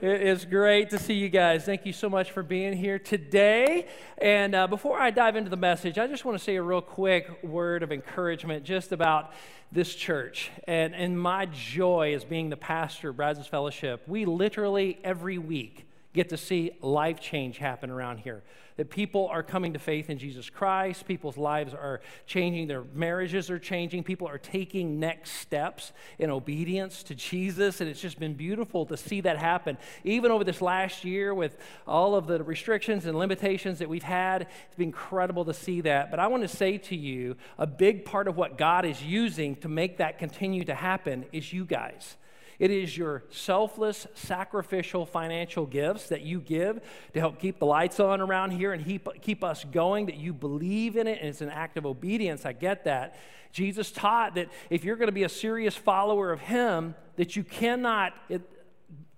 It 0.00 0.22
is 0.22 0.44
great 0.44 0.90
to 0.90 0.98
see 0.98 1.14
you 1.14 1.28
guys. 1.28 1.64
Thank 1.64 1.84
you 1.84 1.92
so 1.92 2.08
much 2.08 2.30
for 2.30 2.44
being 2.44 2.72
here 2.72 3.00
today. 3.00 3.88
And 4.18 4.54
uh, 4.54 4.68
before 4.68 4.96
I 5.00 5.10
dive 5.10 5.34
into 5.34 5.50
the 5.50 5.56
message, 5.56 5.98
I 5.98 6.06
just 6.06 6.24
want 6.24 6.38
to 6.38 6.44
say 6.44 6.54
a 6.54 6.62
real 6.62 6.80
quick 6.80 7.42
word 7.42 7.82
of 7.82 7.90
encouragement 7.90 8.62
just 8.62 8.92
about 8.92 9.32
this 9.72 9.92
church. 9.92 10.52
And, 10.68 10.94
and 10.94 11.20
my 11.20 11.46
joy 11.46 12.14
as 12.14 12.24
being 12.24 12.48
the 12.48 12.56
pastor 12.56 13.08
of 13.08 13.16
Brazos 13.16 13.48
Fellowship, 13.48 14.04
we 14.06 14.24
literally 14.24 15.00
every 15.02 15.36
week 15.38 15.88
get 16.12 16.28
to 16.28 16.36
see 16.36 16.70
life 16.80 17.18
change 17.18 17.58
happen 17.58 17.90
around 17.90 18.18
here 18.18 18.44
that 18.78 18.90
people 18.90 19.26
are 19.26 19.42
coming 19.42 19.72
to 19.72 19.78
faith 19.78 20.08
in 20.08 20.18
Jesus 20.18 20.48
Christ, 20.48 21.04
people's 21.04 21.36
lives 21.36 21.74
are 21.74 22.00
changing, 22.26 22.68
their 22.68 22.84
marriages 22.94 23.50
are 23.50 23.58
changing, 23.58 24.04
people 24.04 24.28
are 24.28 24.38
taking 24.38 25.00
next 25.00 25.32
steps 25.32 25.92
in 26.20 26.30
obedience 26.30 27.02
to 27.02 27.14
Jesus, 27.16 27.80
and 27.80 27.90
it's 27.90 28.00
just 28.00 28.20
been 28.20 28.34
beautiful 28.34 28.86
to 28.86 28.96
see 28.96 29.20
that 29.22 29.36
happen. 29.36 29.76
Even 30.04 30.30
over 30.30 30.44
this 30.44 30.62
last 30.62 31.04
year, 31.04 31.34
with 31.34 31.58
all 31.88 32.14
of 32.14 32.28
the 32.28 32.42
restrictions 32.44 33.04
and 33.04 33.18
limitations 33.18 33.80
that 33.80 33.88
we've 33.88 34.04
had, 34.04 34.42
it's 34.42 34.76
been 34.76 34.88
incredible 34.88 35.44
to 35.44 35.54
see 35.54 35.80
that. 35.80 36.08
But 36.08 36.20
I 36.20 36.28
want 36.28 36.44
to 36.44 36.48
say 36.48 36.78
to 36.78 36.96
you, 36.96 37.36
a 37.58 37.66
big 37.66 38.04
part 38.04 38.28
of 38.28 38.36
what 38.36 38.56
God 38.56 38.84
is 38.84 39.02
using 39.02 39.56
to 39.56 39.68
make 39.68 39.98
that 39.98 40.20
continue 40.20 40.64
to 40.64 40.74
happen 40.76 41.26
is 41.32 41.52
you 41.52 41.64
guys. 41.64 42.16
It 42.58 42.72
is 42.72 42.96
your 42.96 43.22
selfless, 43.30 44.06
sacrificial 44.14 45.06
financial 45.06 45.64
gifts 45.64 46.08
that 46.08 46.22
you 46.22 46.40
give 46.40 46.80
to 47.14 47.20
help 47.20 47.38
keep 47.38 47.60
the 47.60 47.66
lights 47.66 48.00
on 48.00 48.20
around 48.20 48.50
here 48.50 48.72
and 48.72 48.84
keep, 48.84 49.08
keep 49.22 49.44
us 49.44 49.64
going, 49.64 50.06
that 50.06 50.16
you 50.16 50.32
believe 50.32 50.96
in 50.96 51.06
it, 51.06 51.20
and 51.20 51.28
it's 51.28 51.40
an 51.40 51.50
act 51.50 51.78
of 51.78 51.86
obedience. 51.86 52.44
I 52.44 52.52
get 52.52 52.84
that. 52.84 53.16
Jesus 53.52 53.92
taught 53.92 54.34
that 54.34 54.48
if 54.70 54.84
you're 54.84 54.96
going 54.96 55.08
to 55.08 55.12
be 55.12 55.22
a 55.22 55.28
serious 55.28 55.76
follower 55.76 56.32
of 56.32 56.40
Him, 56.40 56.94
that 57.16 57.36
you 57.36 57.44
cannot, 57.44 58.12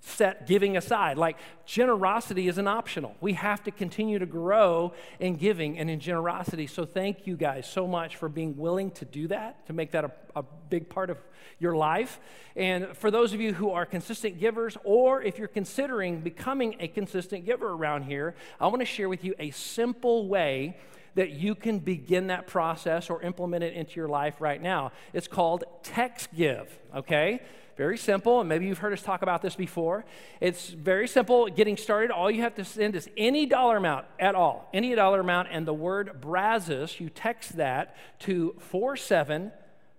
set 0.00 0.46
giving 0.46 0.76
aside. 0.76 1.18
Like 1.18 1.36
generosity 1.66 2.48
isn't 2.48 2.66
optional. 2.66 3.14
We 3.20 3.34
have 3.34 3.62
to 3.64 3.70
continue 3.70 4.18
to 4.18 4.26
grow 4.26 4.92
in 5.18 5.36
giving 5.36 5.78
and 5.78 5.90
in 5.90 6.00
generosity. 6.00 6.66
So 6.66 6.84
thank 6.84 7.26
you 7.26 7.36
guys 7.36 7.70
so 7.70 7.86
much 7.86 8.16
for 8.16 8.28
being 8.28 8.56
willing 8.56 8.90
to 8.92 9.04
do 9.04 9.28
that, 9.28 9.66
to 9.66 9.72
make 9.72 9.90
that 9.92 10.04
a, 10.04 10.12
a 10.36 10.42
big 10.42 10.88
part 10.88 11.10
of 11.10 11.18
your 11.58 11.76
life. 11.76 12.18
And 12.56 12.96
for 12.96 13.10
those 13.10 13.34
of 13.34 13.40
you 13.40 13.52
who 13.52 13.70
are 13.70 13.84
consistent 13.84 14.40
givers, 14.40 14.76
or 14.84 15.22
if 15.22 15.38
you're 15.38 15.48
considering 15.48 16.20
becoming 16.20 16.76
a 16.80 16.88
consistent 16.88 17.44
giver 17.44 17.68
around 17.68 18.04
here, 18.04 18.34
I 18.58 18.66
want 18.68 18.80
to 18.80 18.86
share 18.86 19.08
with 19.08 19.22
you 19.22 19.34
a 19.38 19.50
simple 19.50 20.28
way 20.28 20.78
that 21.14 21.30
you 21.30 21.54
can 21.54 21.78
begin 21.78 22.28
that 22.28 22.46
process 22.46 23.10
or 23.10 23.20
implement 23.22 23.64
it 23.64 23.74
into 23.74 23.96
your 23.96 24.08
life 24.08 24.40
right 24.40 24.62
now. 24.62 24.92
It's 25.12 25.28
called 25.28 25.64
Text 25.82 26.28
Give, 26.34 26.66
okay? 26.94 27.42
Very 27.76 27.96
simple, 27.96 28.40
and 28.40 28.48
maybe 28.48 28.66
you've 28.66 28.78
heard 28.78 28.92
us 28.92 29.02
talk 29.02 29.22
about 29.22 29.42
this 29.42 29.56
before. 29.56 30.04
It's 30.40 30.68
very 30.68 31.08
simple 31.08 31.46
getting 31.46 31.76
started. 31.76 32.10
All 32.10 32.30
you 32.30 32.42
have 32.42 32.54
to 32.56 32.64
send 32.64 32.96
is 32.96 33.08
any 33.16 33.46
dollar 33.46 33.76
amount 33.76 34.06
at 34.18 34.34
all, 34.34 34.68
any 34.74 34.94
dollar 34.94 35.20
amount, 35.20 35.48
and 35.50 35.66
the 35.66 35.74
word 35.74 36.20
Brazos, 36.20 37.00
you 37.00 37.08
text 37.08 37.56
that 37.56 37.96
to 38.20 38.54
47, 38.58 39.52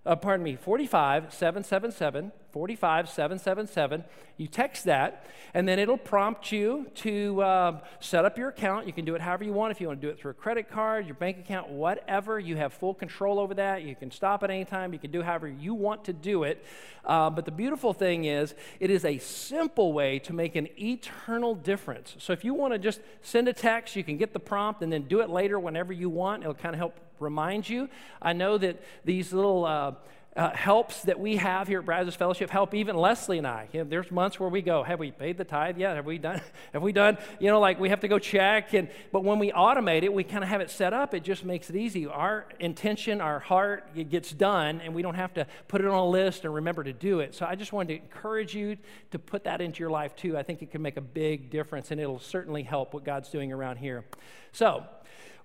uh, 0.06 0.16
pardon 0.16 0.44
me, 0.44 0.56
45777. 0.56 2.32
45777. 2.52 4.04
You 4.38 4.48
text 4.48 4.86
that, 4.86 5.26
and 5.54 5.68
then 5.68 5.80
it'll 5.80 5.98
prompt 5.98 6.52
you 6.52 6.88
to 6.96 7.42
uh, 7.42 7.80
set 8.00 8.26
up 8.26 8.38
your 8.38 8.50
account. 8.50 8.88
You 8.88 8.94
can 8.94 9.06
do 9.06 9.16
it 9.16 9.22
however 9.22 9.44
you 9.44 9.54
want. 9.54 9.72
If 9.72 9.80
you 9.80 9.88
want 9.88 10.02
to 10.02 10.08
do 10.08 10.12
it 10.12 10.20
through 10.20 10.32
a 10.32 10.36
credit 10.36 10.70
card, 10.70 11.06
your 11.06 11.16
bank 11.16 11.38
account, 11.38 11.70
whatever, 11.70 12.40
you 12.40 12.58
have 12.58 12.74
full 12.74 12.94
control 12.94 13.40
over 13.40 13.54
that. 13.54 13.84
You 13.84 13.96
can 13.96 14.12
stop 14.12 14.44
at 14.44 14.50
any 14.50 14.66
time. 14.66 14.94
You 14.94 15.00
can 15.00 15.12
do 15.12 15.22
however 15.22 15.48
you 15.48 15.74
want 15.74 16.06
to 16.06 16.14
do 16.14 16.44
it. 16.44 16.66
Uh, 17.06 17.30
but 17.30 17.46
the 17.46 17.52
beautiful 17.52 17.94
thing 17.94 18.26
is, 18.26 18.54
it 18.80 18.90
is 18.90 19.06
a 19.06 19.18
simple 19.20 19.94
way 19.94 20.20
to 20.20 20.34
make 20.34 20.56
an 20.56 20.68
eternal 20.80 21.56
difference. 21.56 22.16
So 22.20 22.34
if 22.34 22.44
you 22.44 22.54
want 22.54 22.74
to 22.74 22.80
just 22.80 23.02
send 23.22 23.48
a 23.48 23.54
text, 23.54 23.96
you 23.96 24.04
can 24.04 24.18
get 24.18 24.34
the 24.34 24.40
prompt 24.40 24.82
and 24.82 24.92
then 24.92 25.04
do 25.04 25.22
it 25.22 25.30
later 25.30 25.60
whenever 25.60 25.94
you 25.94 26.10
want. 26.10 26.42
It'll 26.42 26.54
kind 26.54 26.74
of 26.74 26.80
help 26.80 27.00
remind 27.22 27.70
you. 27.70 27.90
I 28.22 28.34
know 28.34 28.58
that 28.58 28.82
these 29.06 29.32
little 29.32 29.66
uh, 29.66 29.94
uh, 30.36 30.50
helps 30.52 31.02
that 31.04 31.20
we 31.20 31.36
have 31.36 31.68
here 31.68 31.80
at 31.80 31.86
Brazos 31.86 32.16
Fellowship 32.16 32.50
help 32.50 32.74
even 32.74 32.96
Leslie 32.96 33.38
and 33.38 33.46
I. 33.46 33.68
You 33.74 33.84
know, 33.84 33.90
there's 33.90 34.10
months 34.12 34.40
where 34.40 34.48
we 34.48 34.62
go, 34.62 34.82
have 34.82 34.98
we 34.98 35.12
paid 35.12 35.38
the 35.38 35.44
tithe 35.44 35.78
yet? 35.78 35.98
Have 35.98 36.06
we 36.06 36.18
done? 36.18 36.40
Have 36.74 36.82
we 36.82 36.94
done? 36.94 37.18
You 37.40 37.50
know, 37.50 37.60
like 37.60 37.82
we 37.82 37.90
have 37.90 38.00
to 38.00 38.08
go 38.08 38.18
check. 38.18 38.74
And 38.74 38.88
but 39.12 39.26
when 39.26 39.40
we 39.40 39.52
automate 39.52 40.04
it, 40.04 40.14
we 40.14 40.24
kind 40.24 40.42
of 40.42 40.50
have 40.50 40.62
it 40.62 40.70
set 40.70 40.94
up. 40.94 41.14
It 41.14 41.24
just 41.24 41.44
makes 41.44 41.70
it 41.70 41.76
easy. 41.76 42.08
Our 42.08 42.46
intention, 42.62 43.20
our 43.20 43.40
heart, 43.40 43.90
it 43.94 44.10
gets 44.10 44.32
done, 44.32 44.80
and 44.80 44.96
we 44.96 45.02
don't 45.02 45.16
have 45.16 45.34
to 45.34 45.48
put 45.68 45.82
it 45.82 45.88
on 45.88 45.98
a 45.98 46.08
list 46.08 46.46
and 46.46 46.56
remember 46.56 46.84
to 46.86 46.94
do 46.94 47.20
it. 47.20 47.36
So 47.36 47.46
I 47.46 47.56
just 47.56 47.74
wanted 47.74 47.96
to 47.98 48.04
encourage 48.06 48.56
you 48.56 48.78
to 49.12 49.20
put 49.20 49.44
that 49.44 49.60
into 49.60 49.82
your 49.82 49.90
life 49.90 50.16
too. 50.16 50.38
I 50.38 50.44
think 50.44 50.62
it 50.62 50.72
can 50.72 50.82
make 50.82 50.96
a 50.96 51.02
big 51.02 51.50
difference, 51.50 51.92
and 51.92 52.00
it'll 52.00 52.20
certainly 52.20 52.64
help 52.64 52.94
what 52.94 53.04
God's 53.04 53.30
doing 53.30 53.52
around 53.52 53.78
here. 53.78 54.06
So 54.54 54.86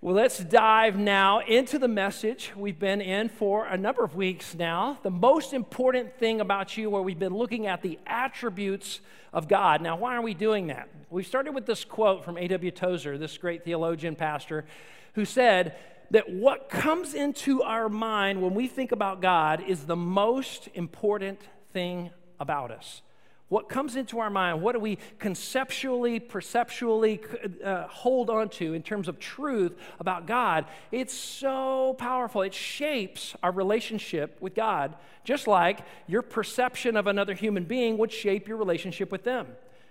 well, 0.02 0.14
let's 0.14 0.38
dive 0.38 0.98
now 0.98 1.40
into 1.40 1.78
the 1.78 1.88
message 1.88 2.52
we've 2.54 2.78
been 2.78 3.00
in 3.00 3.30
for 3.30 3.64
a 3.64 3.78
number 3.78 4.04
of 4.04 4.14
weeks 4.14 4.54
now. 4.54 4.98
The 5.02 5.10
most 5.10 5.54
important 5.54 6.18
thing 6.18 6.42
about 6.42 6.76
you, 6.76 6.90
where 6.90 7.00
we've 7.00 7.18
been 7.18 7.34
looking 7.34 7.66
at 7.66 7.80
the 7.80 7.98
attributes 8.06 9.00
of 9.32 9.48
God. 9.48 9.80
Now, 9.80 9.96
why 9.96 10.14
are 10.14 10.20
we 10.20 10.34
doing 10.34 10.66
that? 10.66 10.90
We 11.08 11.22
started 11.22 11.54
with 11.54 11.64
this 11.64 11.82
quote 11.82 12.26
from 12.26 12.36
A.W. 12.36 12.70
Tozer, 12.72 13.16
this 13.16 13.38
great 13.38 13.64
theologian 13.64 14.16
pastor, 14.16 14.66
who 15.14 15.24
said 15.24 15.74
that 16.10 16.30
what 16.30 16.68
comes 16.68 17.14
into 17.14 17.62
our 17.62 17.88
mind 17.88 18.42
when 18.42 18.54
we 18.54 18.68
think 18.68 18.92
about 18.92 19.22
God 19.22 19.64
is 19.66 19.86
the 19.86 19.96
most 19.96 20.68
important 20.74 21.40
thing 21.72 22.10
about 22.38 22.70
us. 22.70 23.00
What 23.48 23.68
comes 23.68 23.94
into 23.94 24.18
our 24.18 24.28
mind? 24.28 24.60
What 24.60 24.72
do 24.72 24.80
we 24.80 24.98
conceptually, 25.20 26.18
perceptually 26.18 27.20
uh, 27.64 27.86
hold 27.86 28.28
on 28.28 28.48
to 28.50 28.74
in 28.74 28.82
terms 28.82 29.06
of 29.06 29.20
truth 29.20 29.76
about 30.00 30.26
God? 30.26 30.64
It's 30.90 31.14
so 31.14 31.94
powerful. 31.96 32.42
It 32.42 32.54
shapes 32.54 33.36
our 33.44 33.52
relationship 33.52 34.36
with 34.40 34.56
God, 34.56 34.96
just 35.22 35.46
like 35.46 35.80
your 36.08 36.22
perception 36.22 36.96
of 36.96 37.06
another 37.06 37.34
human 37.34 37.64
being 37.64 37.98
would 37.98 38.10
shape 38.10 38.48
your 38.48 38.56
relationship 38.56 39.12
with 39.12 39.22
them. 39.22 39.46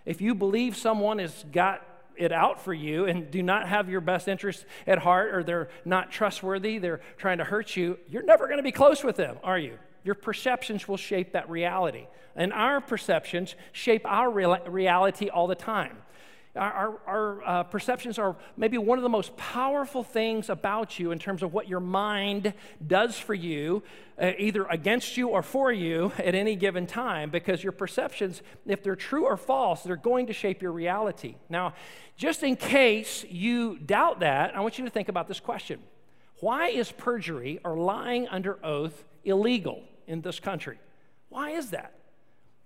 If 0.06 0.20
you 0.20 0.36
believe 0.36 0.76
someone 0.76 1.20
has 1.20 1.46
got 1.54 1.82
it 2.18 2.34
out 2.34 2.62
for 2.62 2.74
you 2.74 3.06
and 3.06 3.32
do 3.32 3.42
not 3.42 3.68
have 3.68 3.90
your 3.90 4.02
best 4.02 4.28
interest 4.28 4.66
at 4.86 5.00
heart 5.00 5.34
or 5.34 5.44
they're 5.44 5.70
not 5.86 6.12
trustworthy, 6.12 6.78
they're 6.78 7.02
trying 7.18 7.38
to 7.38 7.46
hurt 7.46 7.76
you, 7.78 7.98
you're 8.10 8.24
never 8.24 8.48
going 8.48 8.58
to 8.58 8.64
be 8.64 8.72
close 8.72 9.02
with 9.02 9.16
them, 9.16 9.38
are 9.44 9.60
you? 9.60 9.78
Your 10.06 10.16
perceptions 10.16 10.88
will 10.88 10.98
shape 10.98 11.34
that 11.34 11.50
reality. 11.50 12.08
And 12.36 12.54
our 12.54 12.80
perceptions 12.80 13.56
shape 13.74 14.06
our 14.06 14.30
reality 14.30 15.30
all 15.30 15.48
the 15.48 15.56
time. 15.56 15.98
Our, 16.56 16.72
our, 16.72 17.00
our 17.06 17.44
uh, 17.44 17.64
perceptions 17.64 18.18
are 18.18 18.38
maybe 18.56 18.78
one 18.78 18.98
of 18.98 19.04
the 19.04 19.10
most 19.10 19.36
powerful 19.36 20.04
things 20.04 20.50
about 20.50 20.98
you 21.00 21.12
in 21.12 21.20
terms 21.20 21.44
of 21.44 21.54
what 21.54 21.68
your 21.68 21.82
mind 21.82 22.54
does 22.86 23.20
for 23.20 23.34
you, 23.34 23.84
uh, 24.22 24.32
either 24.38 24.66
against 24.66 25.18
you 25.18 25.30
or 25.30 25.44
for 25.44 25.74
you 25.74 26.14
at 26.18 26.34
any 26.34 26.56
given 26.56 26.88
time, 26.88 27.30
because 27.30 27.62
your 27.62 27.74
perceptions, 27.74 28.42
if 28.66 28.84
they're 28.84 28.96
true 28.96 29.26
or 29.26 29.36
false, 29.36 29.84
they're 29.84 29.98
going 29.98 30.28
to 30.28 30.34
shape 30.34 30.62
your 30.62 30.72
reality. 30.72 31.36
Now, 31.50 31.74
just 32.16 32.42
in 32.42 32.56
case 32.56 33.26
you 33.30 33.78
doubt 33.80 34.22
that, 34.22 34.56
I 34.56 34.62
want 34.62 34.78
you 34.78 34.86
to 34.86 34.92
think 34.92 35.10
about 35.10 35.28
this 35.28 35.42
question 35.42 35.82
Why 36.40 36.68
is 36.68 36.90
perjury 36.90 37.60
or 37.66 37.76
lying 37.76 38.30
under 38.30 38.64
oath 38.64 39.04
illegal? 39.26 39.84
In 40.08 40.22
this 40.22 40.40
country. 40.40 40.78
Why 41.30 41.52
is 41.52 41.72
that? 41.72 41.94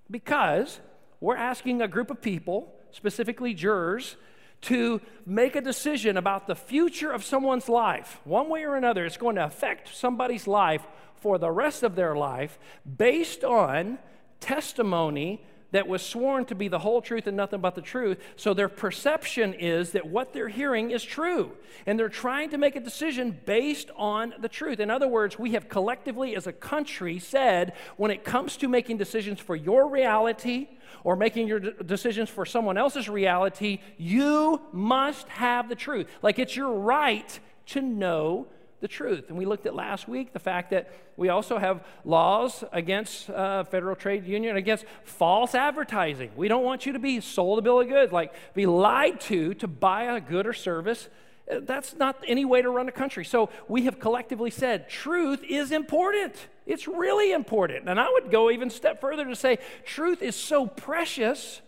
Because 0.09 0.79
we're 1.19 1.37
asking 1.37 1.81
a 1.81 1.87
group 1.87 2.09
of 2.09 2.21
people, 2.21 2.73
specifically 2.91 3.53
jurors, 3.53 4.15
to 4.61 5.01
make 5.25 5.55
a 5.55 5.61
decision 5.61 6.17
about 6.17 6.47
the 6.47 6.55
future 6.55 7.11
of 7.11 7.23
someone's 7.23 7.69
life. 7.69 8.19
One 8.25 8.49
way 8.49 8.63
or 8.63 8.75
another, 8.75 9.05
it's 9.05 9.17
going 9.17 9.35
to 9.35 9.45
affect 9.45 9.95
somebody's 9.95 10.47
life 10.47 10.85
for 11.15 11.37
the 11.37 11.51
rest 11.51 11.83
of 11.83 11.95
their 11.95 12.15
life 12.15 12.59
based 12.97 13.43
on 13.43 13.99
testimony 14.39 15.43
that 15.71 15.87
was 15.87 16.01
sworn 16.01 16.45
to 16.45 16.55
be 16.55 16.67
the 16.67 16.79
whole 16.79 17.01
truth 17.01 17.27
and 17.27 17.37
nothing 17.37 17.61
but 17.61 17.75
the 17.75 17.81
truth. 17.81 18.17
So 18.35 18.53
their 18.53 18.69
perception 18.69 19.53
is 19.53 19.91
that 19.91 20.07
what 20.07 20.33
they're 20.33 20.49
hearing 20.49 20.91
is 20.91 21.03
true. 21.03 21.51
And 21.85 21.97
they're 21.97 22.09
trying 22.09 22.49
to 22.51 22.57
make 22.57 22.75
a 22.75 22.79
decision 22.79 23.39
based 23.45 23.89
on 23.95 24.33
the 24.39 24.49
truth. 24.49 24.79
In 24.79 24.89
other 24.89 25.07
words, 25.07 25.37
we 25.37 25.51
have 25.51 25.69
collectively 25.69 26.35
as 26.35 26.47
a 26.47 26.53
country 26.53 27.19
said 27.19 27.73
when 27.97 28.11
it 28.11 28.23
comes 28.23 28.57
to 28.57 28.67
making 28.67 28.97
decisions 28.97 29.39
for 29.39 29.55
your 29.55 29.89
reality, 29.89 30.67
or 31.03 31.15
making 31.15 31.47
your 31.47 31.59
decisions 31.59 32.29
for 32.29 32.45
someone 32.45 32.77
else's 32.77 33.07
reality, 33.07 33.79
you 33.97 34.61
must 34.71 35.27
have 35.29 35.69
the 35.69 35.75
truth. 35.75 36.07
Like 36.21 36.39
it's 36.39 36.55
your 36.55 36.73
right 36.73 37.39
to 37.67 37.81
know 37.81 38.47
the 38.81 38.87
truth. 38.87 39.25
And 39.29 39.37
we 39.37 39.45
looked 39.45 39.65
at 39.65 39.75
last 39.75 40.07
week 40.07 40.33
the 40.33 40.39
fact 40.39 40.71
that 40.71 40.89
we 41.17 41.29
also 41.29 41.57
have 41.57 41.83
laws 42.05 42.63
against 42.71 43.29
uh, 43.29 43.63
Federal 43.65 43.95
Trade 43.95 44.25
Union 44.25 44.55
against 44.55 44.85
false 45.03 45.53
advertising. 45.53 46.31
We 46.35 46.47
don't 46.47 46.63
want 46.63 46.85
you 46.85 46.93
to 46.93 46.99
be 46.99 47.19
sold 47.19 47.59
a 47.59 47.61
bill 47.61 47.81
of 47.81 47.89
goods, 47.89 48.11
like 48.11 48.33
be 48.53 48.65
lied 48.65 49.19
to 49.21 49.53
to 49.55 49.67
buy 49.67 50.15
a 50.15 50.21
good 50.21 50.47
or 50.47 50.53
service. 50.53 51.09
Uh, 51.49 51.59
that's 51.63 51.95
not 51.95 52.23
any 52.25 52.45
way 52.45 52.61
to 52.61 52.69
run 52.69 52.87
a 52.87 52.91
country. 52.91 53.25
So 53.25 53.49
we 53.67 53.83
have 53.83 53.99
collectively 53.99 54.51
said 54.51 54.89
truth 54.89 55.43
is 55.43 55.71
important. 55.71 56.47
It's 56.65 56.87
really 56.87 57.31
important. 57.33 57.89
And 57.89 57.99
I 57.99 58.09
would 58.09 58.31
go 58.31 58.49
even 58.49 58.69
step 58.69 59.01
further 59.01 59.25
to 59.25 59.35
say 59.35 59.57
truth 59.85 60.21
is 60.21 60.35
so 60.35 60.67
precious, 60.67 61.61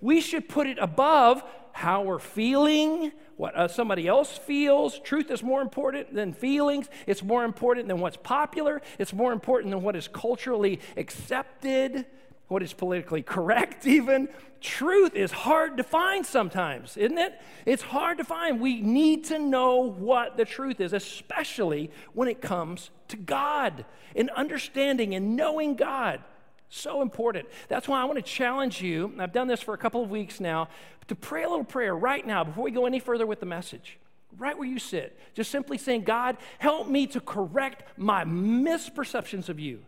we 0.00 0.20
should 0.20 0.48
put 0.48 0.66
it 0.66 0.78
above 0.80 1.42
how 1.72 2.02
we're 2.02 2.18
feeling, 2.18 3.12
what 3.38 3.56
uh, 3.56 3.68
somebody 3.68 4.06
else 4.06 4.36
feels. 4.36 4.98
Truth 4.98 5.30
is 5.30 5.42
more 5.42 5.62
important 5.62 6.12
than 6.12 6.34
feelings. 6.34 6.88
It's 7.06 7.22
more 7.22 7.44
important 7.44 7.88
than 7.88 8.00
what's 8.00 8.18
popular. 8.18 8.82
It's 8.98 9.12
more 9.14 9.32
important 9.32 9.70
than 9.70 9.82
what 9.82 9.96
is 9.96 10.08
culturally 10.08 10.80
accepted, 10.96 12.04
what 12.48 12.62
is 12.62 12.72
politically 12.72 13.22
correct, 13.22 13.86
even. 13.86 14.28
Truth 14.60 15.14
is 15.14 15.30
hard 15.30 15.76
to 15.76 15.84
find 15.84 16.26
sometimes, 16.26 16.96
isn't 16.96 17.16
it? 17.16 17.40
It's 17.64 17.82
hard 17.82 18.18
to 18.18 18.24
find. 18.24 18.60
We 18.60 18.80
need 18.80 19.24
to 19.26 19.38
know 19.38 19.82
what 19.82 20.36
the 20.36 20.44
truth 20.44 20.80
is, 20.80 20.92
especially 20.92 21.92
when 22.12 22.26
it 22.26 22.42
comes 22.42 22.90
to 23.06 23.16
God 23.16 23.84
and 24.16 24.30
understanding 24.30 25.14
and 25.14 25.36
knowing 25.36 25.76
God. 25.76 26.24
So 26.70 27.00
important. 27.02 27.48
That's 27.68 27.88
why 27.88 28.00
I 28.00 28.04
want 28.04 28.16
to 28.16 28.22
challenge 28.22 28.82
you. 28.82 29.14
I've 29.18 29.32
done 29.32 29.48
this 29.48 29.62
for 29.62 29.74
a 29.74 29.78
couple 29.78 30.02
of 30.02 30.10
weeks 30.10 30.38
now 30.38 30.68
to 31.08 31.14
pray 31.14 31.44
a 31.44 31.48
little 31.48 31.64
prayer 31.64 31.96
right 31.96 32.26
now 32.26 32.44
before 32.44 32.64
we 32.64 32.70
go 32.70 32.86
any 32.86 33.00
further 33.00 33.26
with 33.26 33.40
the 33.40 33.46
message. 33.46 33.98
Right 34.36 34.56
where 34.56 34.68
you 34.68 34.78
sit, 34.78 35.18
just 35.34 35.50
simply 35.50 35.78
saying, 35.78 36.02
God, 36.02 36.36
help 36.58 36.86
me 36.86 37.06
to 37.08 37.20
correct 37.20 37.82
my 37.96 38.24
misperceptions 38.24 39.48
of 39.48 39.58
you. 39.58 39.80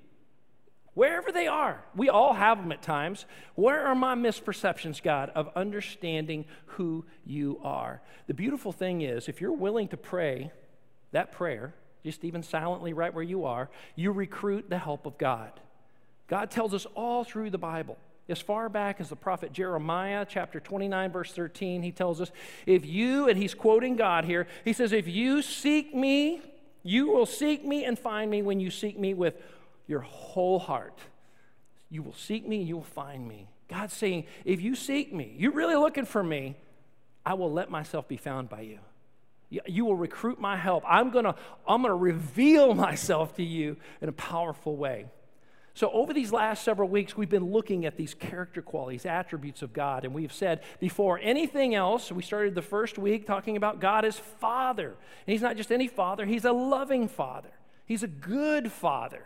Wherever 0.94 1.30
they 1.30 1.46
are, 1.46 1.84
we 1.94 2.08
all 2.08 2.32
have 2.32 2.58
them 2.58 2.72
at 2.72 2.82
times. 2.82 3.26
Where 3.54 3.86
are 3.86 3.94
my 3.94 4.14
misperceptions, 4.14 5.02
God, 5.02 5.30
of 5.34 5.50
understanding 5.54 6.46
who 6.66 7.04
you 7.24 7.60
are? 7.62 8.00
The 8.26 8.34
beautiful 8.34 8.72
thing 8.72 9.02
is, 9.02 9.28
if 9.28 9.40
you're 9.40 9.52
willing 9.52 9.88
to 9.88 9.96
pray 9.96 10.50
that 11.12 11.32
prayer, 11.32 11.74
just 12.04 12.24
even 12.24 12.42
silently 12.42 12.92
right 12.92 13.12
where 13.12 13.22
you 13.22 13.44
are, 13.44 13.68
you 13.94 14.10
recruit 14.10 14.70
the 14.70 14.78
help 14.78 15.06
of 15.06 15.18
God. 15.18 15.52
God 16.30 16.48
tells 16.48 16.72
us 16.72 16.86
all 16.94 17.24
through 17.24 17.50
the 17.50 17.58
Bible. 17.58 17.98
As 18.28 18.40
far 18.40 18.68
back 18.68 19.00
as 19.00 19.08
the 19.08 19.16
prophet 19.16 19.52
Jeremiah, 19.52 20.24
chapter 20.26 20.60
29, 20.60 21.10
verse 21.10 21.32
13, 21.32 21.82
he 21.82 21.90
tells 21.90 22.20
us, 22.20 22.30
If 22.66 22.86
you, 22.86 23.28
and 23.28 23.36
he's 23.36 23.52
quoting 23.52 23.96
God 23.96 24.24
here, 24.24 24.46
he 24.64 24.72
says, 24.72 24.92
If 24.92 25.08
you 25.08 25.42
seek 25.42 25.92
me, 25.92 26.40
you 26.84 27.08
will 27.08 27.26
seek 27.26 27.64
me 27.64 27.84
and 27.84 27.98
find 27.98 28.30
me 28.30 28.42
when 28.42 28.60
you 28.60 28.70
seek 28.70 28.96
me 28.96 29.12
with 29.12 29.34
your 29.88 30.00
whole 30.00 30.60
heart. 30.60 30.96
You 31.90 32.04
will 32.04 32.14
seek 32.14 32.46
me 32.46 32.62
you 32.62 32.76
will 32.76 32.84
find 32.84 33.26
me. 33.26 33.48
God's 33.66 33.94
saying, 33.94 34.26
If 34.44 34.62
you 34.62 34.76
seek 34.76 35.12
me, 35.12 35.34
you're 35.36 35.50
really 35.50 35.74
looking 35.74 36.04
for 36.04 36.22
me, 36.22 36.54
I 37.26 37.34
will 37.34 37.52
let 37.52 37.72
myself 37.72 38.06
be 38.06 38.16
found 38.16 38.48
by 38.48 38.60
you. 38.60 38.78
You 39.66 39.84
will 39.84 39.96
recruit 39.96 40.40
my 40.40 40.56
help. 40.56 40.84
I'm 40.86 41.10
going 41.10 41.24
to 41.24 41.34
I'm 41.66 41.82
going 41.82 41.90
to 41.90 41.96
reveal 41.96 42.72
myself 42.86 43.34
to 43.34 43.42
you 43.42 43.76
in 44.00 44.08
a 44.08 44.12
powerful 44.12 44.76
way. 44.76 45.06
So, 45.80 45.90
over 45.92 46.12
these 46.12 46.30
last 46.30 46.62
several 46.62 46.90
weeks, 46.90 47.16
we've 47.16 47.30
been 47.30 47.50
looking 47.52 47.86
at 47.86 47.96
these 47.96 48.12
character 48.12 48.60
qualities, 48.60 49.06
attributes 49.06 49.62
of 49.62 49.72
God, 49.72 50.04
and 50.04 50.12
we've 50.12 50.30
said 50.30 50.60
before 50.78 51.18
anything 51.22 51.74
else, 51.74 52.12
we 52.12 52.22
started 52.22 52.54
the 52.54 52.60
first 52.60 52.98
week 52.98 53.26
talking 53.26 53.56
about 53.56 53.80
God 53.80 54.04
as 54.04 54.18
Father. 54.18 54.88
And 54.88 55.32
He's 55.32 55.40
not 55.40 55.56
just 55.56 55.72
any 55.72 55.88
Father, 55.88 56.26
He's 56.26 56.44
a 56.44 56.52
loving 56.52 57.08
Father, 57.08 57.48
He's 57.86 58.02
a 58.02 58.08
good 58.08 58.70
Father. 58.70 59.24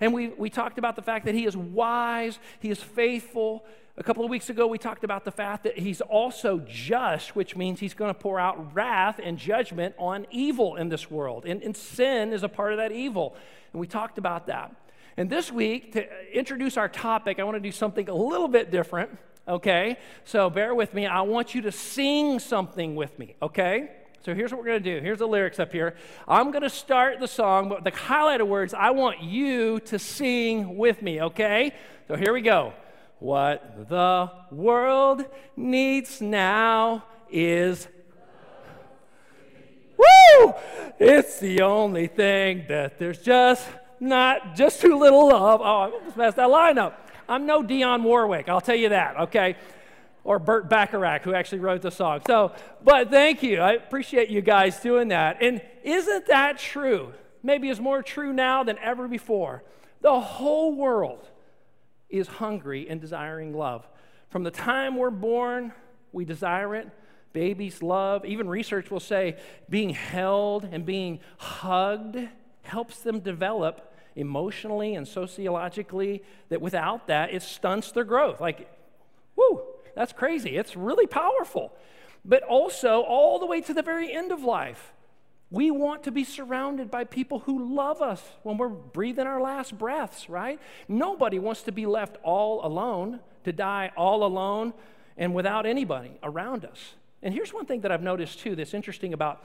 And 0.00 0.12
we, 0.12 0.30
we 0.30 0.50
talked 0.50 0.78
about 0.78 0.96
the 0.96 1.02
fact 1.02 1.26
that 1.26 1.36
He 1.36 1.46
is 1.46 1.56
wise, 1.56 2.40
He 2.58 2.70
is 2.70 2.82
faithful. 2.82 3.64
A 3.96 4.02
couple 4.02 4.24
of 4.24 4.30
weeks 4.30 4.50
ago, 4.50 4.66
we 4.66 4.78
talked 4.78 5.04
about 5.04 5.24
the 5.24 5.30
fact 5.30 5.62
that 5.62 5.78
He's 5.78 6.00
also 6.00 6.58
just, 6.66 7.36
which 7.36 7.54
means 7.54 7.78
He's 7.78 7.94
going 7.94 8.12
to 8.12 8.18
pour 8.18 8.40
out 8.40 8.74
wrath 8.74 9.20
and 9.22 9.38
judgment 9.38 9.94
on 9.96 10.26
evil 10.32 10.74
in 10.74 10.88
this 10.88 11.08
world. 11.08 11.44
And, 11.46 11.62
and 11.62 11.76
sin 11.76 12.32
is 12.32 12.42
a 12.42 12.48
part 12.48 12.72
of 12.72 12.78
that 12.78 12.90
evil. 12.90 13.36
And 13.72 13.78
we 13.78 13.86
talked 13.86 14.18
about 14.18 14.48
that. 14.48 14.74
And 15.16 15.30
this 15.30 15.52
week, 15.52 15.92
to 15.92 16.06
introduce 16.32 16.76
our 16.76 16.88
topic, 16.88 17.38
I 17.38 17.44
want 17.44 17.56
to 17.56 17.60
do 17.60 17.70
something 17.70 18.08
a 18.08 18.14
little 18.14 18.48
bit 18.48 18.72
different, 18.72 19.16
okay? 19.46 19.96
So 20.24 20.50
bear 20.50 20.74
with 20.74 20.92
me. 20.92 21.06
I 21.06 21.20
want 21.20 21.54
you 21.54 21.62
to 21.62 21.72
sing 21.72 22.40
something 22.40 22.96
with 22.96 23.16
me, 23.18 23.36
okay? 23.40 23.90
So 24.24 24.34
here's 24.34 24.50
what 24.50 24.58
we're 24.58 24.66
going 24.66 24.82
to 24.82 24.94
do. 24.94 25.00
Here's 25.00 25.20
the 25.20 25.28
lyrics 25.28 25.60
up 25.60 25.70
here. 25.70 25.94
I'm 26.26 26.50
going 26.50 26.62
to 26.62 26.70
start 26.70 27.20
the 27.20 27.28
song, 27.28 27.68
but 27.68 27.84
the 27.84 27.92
highlighted 27.92 28.48
words, 28.48 28.74
I 28.74 28.90
want 28.90 29.22
you 29.22 29.78
to 29.80 29.98
sing 29.98 30.76
with 30.76 31.00
me, 31.00 31.22
okay? 31.22 31.74
So 32.08 32.16
here 32.16 32.32
we 32.32 32.40
go. 32.40 32.72
What 33.20 33.88
the 33.88 34.32
world 34.50 35.24
needs 35.56 36.20
now 36.20 37.04
is 37.30 37.86
Woo! 39.96 40.54
It's 40.98 41.38
the 41.38 41.62
only 41.62 42.08
thing 42.08 42.64
that 42.68 42.98
there's 42.98 43.18
just 43.18 43.68
not 44.00 44.54
just 44.54 44.80
too 44.80 44.98
little 44.98 45.28
love. 45.28 45.60
Oh, 45.62 45.64
I 45.64 46.04
just 46.04 46.16
messed 46.16 46.36
that 46.36 46.50
line 46.50 46.78
up. 46.78 47.08
I'm 47.28 47.46
no 47.46 47.62
Dionne 47.62 48.02
Warwick, 48.02 48.48
I'll 48.48 48.60
tell 48.60 48.74
you 48.74 48.90
that, 48.90 49.18
okay? 49.18 49.56
Or 50.24 50.38
Burt 50.38 50.68
Bacharach, 50.68 51.22
who 51.22 51.34
actually 51.34 51.60
wrote 51.60 51.82
the 51.82 51.90
song. 51.90 52.20
So, 52.26 52.52
but 52.82 53.10
thank 53.10 53.42
you. 53.42 53.60
I 53.60 53.72
appreciate 53.72 54.28
you 54.30 54.40
guys 54.40 54.80
doing 54.80 55.08
that. 55.08 55.42
And 55.42 55.60
isn't 55.82 56.26
that 56.26 56.58
true? 56.58 57.12
Maybe 57.42 57.68
it's 57.68 57.80
more 57.80 58.02
true 58.02 58.32
now 58.32 58.64
than 58.64 58.78
ever 58.78 59.06
before. 59.06 59.62
The 60.00 60.18
whole 60.18 60.74
world 60.74 61.28
is 62.08 62.26
hungry 62.26 62.88
and 62.88 63.00
desiring 63.00 63.54
love. 63.54 63.86
From 64.28 64.44
the 64.44 64.50
time 64.50 64.96
we're 64.96 65.10
born, 65.10 65.72
we 66.12 66.24
desire 66.24 66.74
it. 66.74 66.88
Babies 67.32 67.82
love. 67.82 68.24
Even 68.24 68.48
research 68.48 68.90
will 68.90 69.00
say 69.00 69.36
being 69.68 69.90
held 69.90 70.64
and 70.64 70.86
being 70.86 71.20
hugged 71.36 72.16
helps 72.64 73.00
them 73.00 73.20
develop 73.20 73.92
emotionally 74.16 74.94
and 74.94 75.06
sociologically 75.06 76.22
that 76.48 76.60
without 76.60 77.06
that, 77.06 77.32
it 77.32 77.42
stunts 77.42 77.92
their 77.92 78.04
growth. 78.04 78.40
Like, 78.40 78.68
whoo, 79.36 79.62
that's 79.94 80.12
crazy. 80.12 80.56
It's 80.56 80.76
really 80.76 81.06
powerful. 81.06 81.72
But 82.24 82.42
also, 82.42 83.02
all 83.02 83.38
the 83.38 83.46
way 83.46 83.60
to 83.62 83.74
the 83.74 83.82
very 83.82 84.12
end 84.12 84.32
of 84.32 84.42
life, 84.42 84.92
we 85.50 85.70
want 85.70 86.02
to 86.04 86.10
be 86.10 86.24
surrounded 86.24 86.90
by 86.90 87.04
people 87.04 87.40
who 87.40 87.74
love 87.74 88.00
us 88.02 88.22
when 88.42 88.56
we're 88.56 88.68
breathing 88.68 89.26
our 89.26 89.40
last 89.40 89.78
breaths, 89.78 90.28
right? 90.28 90.58
Nobody 90.88 91.38
wants 91.38 91.62
to 91.62 91.72
be 91.72 91.86
left 91.86 92.16
all 92.22 92.66
alone, 92.66 93.20
to 93.44 93.52
die 93.52 93.92
all 93.96 94.24
alone 94.24 94.72
and 95.16 95.34
without 95.34 95.66
anybody 95.66 96.12
around 96.22 96.64
us. 96.64 96.94
And 97.22 97.32
here's 97.32 97.52
one 97.52 97.66
thing 97.66 97.82
that 97.82 97.92
I've 97.92 98.02
noticed 98.02 98.40
too 98.40 98.56
that's 98.56 98.74
interesting 98.74 99.12
about 99.12 99.44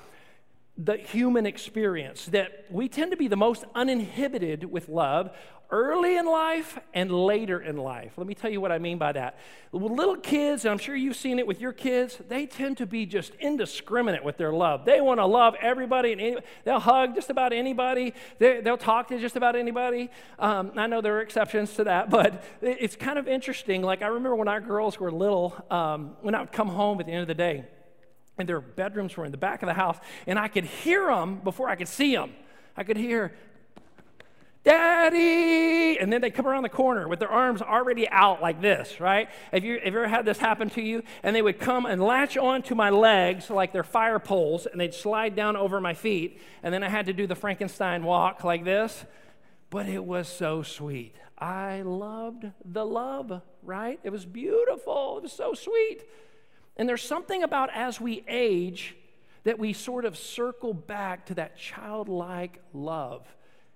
the 0.82 0.96
human 0.96 1.46
experience 1.46 2.26
that 2.28 2.66
we 2.72 2.88
tend 2.88 3.12
to 3.12 3.18
be 3.18 3.28
the 3.28 3.36
most 3.36 3.66
uninhibited 3.76 4.64
with 4.64 4.88
love 4.88 5.30
early 5.72 6.16
in 6.16 6.26
life 6.26 6.80
and 6.94 7.12
later 7.12 7.60
in 7.60 7.76
life. 7.76 8.14
Let 8.16 8.26
me 8.26 8.34
tell 8.34 8.50
you 8.50 8.62
what 8.62 8.72
I 8.72 8.80
mean 8.80 8.98
by 8.98 9.12
that. 9.12 9.38
Little 9.74 10.16
kids, 10.16 10.64
and 10.64 10.72
I'm 10.72 10.78
sure 10.78 10.96
you've 10.96 11.18
seen 11.18 11.38
it 11.38 11.46
with 11.46 11.60
your 11.60 11.74
kids, 11.74 12.20
they 12.30 12.46
tend 12.46 12.78
to 12.78 12.86
be 12.86 13.06
just 13.06 13.36
indiscriminate 13.36 14.24
with 14.24 14.38
their 14.38 14.54
love. 14.54 14.86
They 14.86 15.02
want 15.02 15.20
to 15.20 15.26
love 15.26 15.54
everybody, 15.62 16.14
and 16.14 16.22
anybody. 16.22 16.46
they'll 16.64 16.80
hug 16.80 17.14
just 17.14 17.30
about 17.30 17.52
anybody. 17.52 18.14
They, 18.40 18.62
will 18.62 18.78
talk 18.78 19.10
to 19.10 19.20
just 19.20 19.36
about 19.36 19.58
anybody. 19.58 20.10
Um, 20.40 20.72
I 20.78 20.88
know 20.88 21.02
there 21.02 21.18
are 21.18 21.22
exceptions 21.22 21.74
to 21.74 21.84
that, 21.84 22.10
but 22.10 22.42
it's 22.62 22.96
kind 22.96 23.20
of 23.20 23.28
interesting. 23.28 23.82
Like 23.82 24.02
I 24.02 24.08
remember 24.08 24.38
when 24.38 24.48
our 24.48 24.62
girls 24.62 24.98
were 24.98 25.12
little, 25.12 25.56
um, 25.70 26.16
when 26.22 26.36
I 26.36 26.40
would 26.40 26.54
come 26.54 26.70
home 26.70 27.02
at 27.02 27.06
the 27.06 27.12
end 27.12 27.22
of 27.22 27.28
the 27.28 27.36
day 27.36 27.66
and 28.40 28.50
their 28.50 28.62
bedrooms 28.62 29.16
were 29.16 29.26
in 29.26 29.32
the 29.32 29.38
back 29.38 29.62
of 29.62 29.68
the 29.68 29.74
house, 29.74 29.98
and 30.26 30.40
I 30.40 30.48
could 30.48 30.66
hear 30.66 31.08
them 31.08 31.42
before 31.44 31.70
I 31.70 31.76
could 31.76 31.88
see 31.88 32.16
them. 32.16 32.32
I 32.76 32.84
could 32.84 32.98
hear, 32.98 33.34
Daddy! 34.64 35.98
And 36.00 36.12
then 36.12 36.22
they 36.22 36.30
come 36.30 36.48
around 36.48 36.64
the 36.64 36.70
corner 36.70 37.08
with 37.08 37.20
their 37.20 37.30
arms 37.30 37.62
already 37.62 38.10
out 38.10 38.42
like 38.42 38.62
this, 38.62 39.00
right? 39.00 39.30
Have 39.52 39.64
you, 39.64 39.80
have 39.84 39.94
you 39.94 40.00
ever 40.00 40.08
had 40.08 40.26
this 40.26 40.38
happen 40.38 40.70
to 40.72 40.82
you? 40.82 41.04
And 41.24 41.36
they 41.36 41.42
would 41.42 41.60
come 41.60 41.86
and 41.86 42.02
latch 42.02 42.38
onto 42.38 42.76
my 42.76 42.90
legs 42.90 43.50
like 43.50 43.72
they're 43.72 43.84
fire 43.84 44.20
poles, 44.20 44.66
and 44.66 44.80
they'd 44.80 44.94
slide 44.94 45.36
down 45.36 45.56
over 45.56 45.80
my 45.80 45.94
feet, 45.94 46.42
and 46.64 46.74
then 46.74 46.84
I 46.84 46.90
had 46.90 47.06
to 47.06 47.14
do 47.14 47.28
the 47.28 47.36
Frankenstein 47.36 48.04
walk 48.04 48.44
like 48.44 48.64
this. 48.64 49.06
But 49.70 49.88
it 49.88 50.04
was 50.04 50.28
so 50.28 50.64
sweet. 50.64 51.16
I 51.38 51.84
loved 51.84 52.46
the 52.66 52.86
love, 52.86 53.42
right? 53.64 54.00
It 54.04 54.10
was 54.10 54.26
beautiful. 54.26 55.18
It 55.18 55.24
was 55.24 55.32
so 55.32 55.54
sweet. 55.54 56.04
And 56.80 56.88
there's 56.88 57.04
something 57.04 57.44
about 57.44 57.70
as 57.76 58.00
we 58.00 58.24
age 58.26 58.96
that 59.44 59.60
we 59.60 59.74
sort 59.74 60.06
of 60.06 60.18
circle 60.18 60.74
back 60.74 61.26
to 61.26 61.34
that 61.34 61.58
childlike 61.58 62.62
love. 62.74 63.28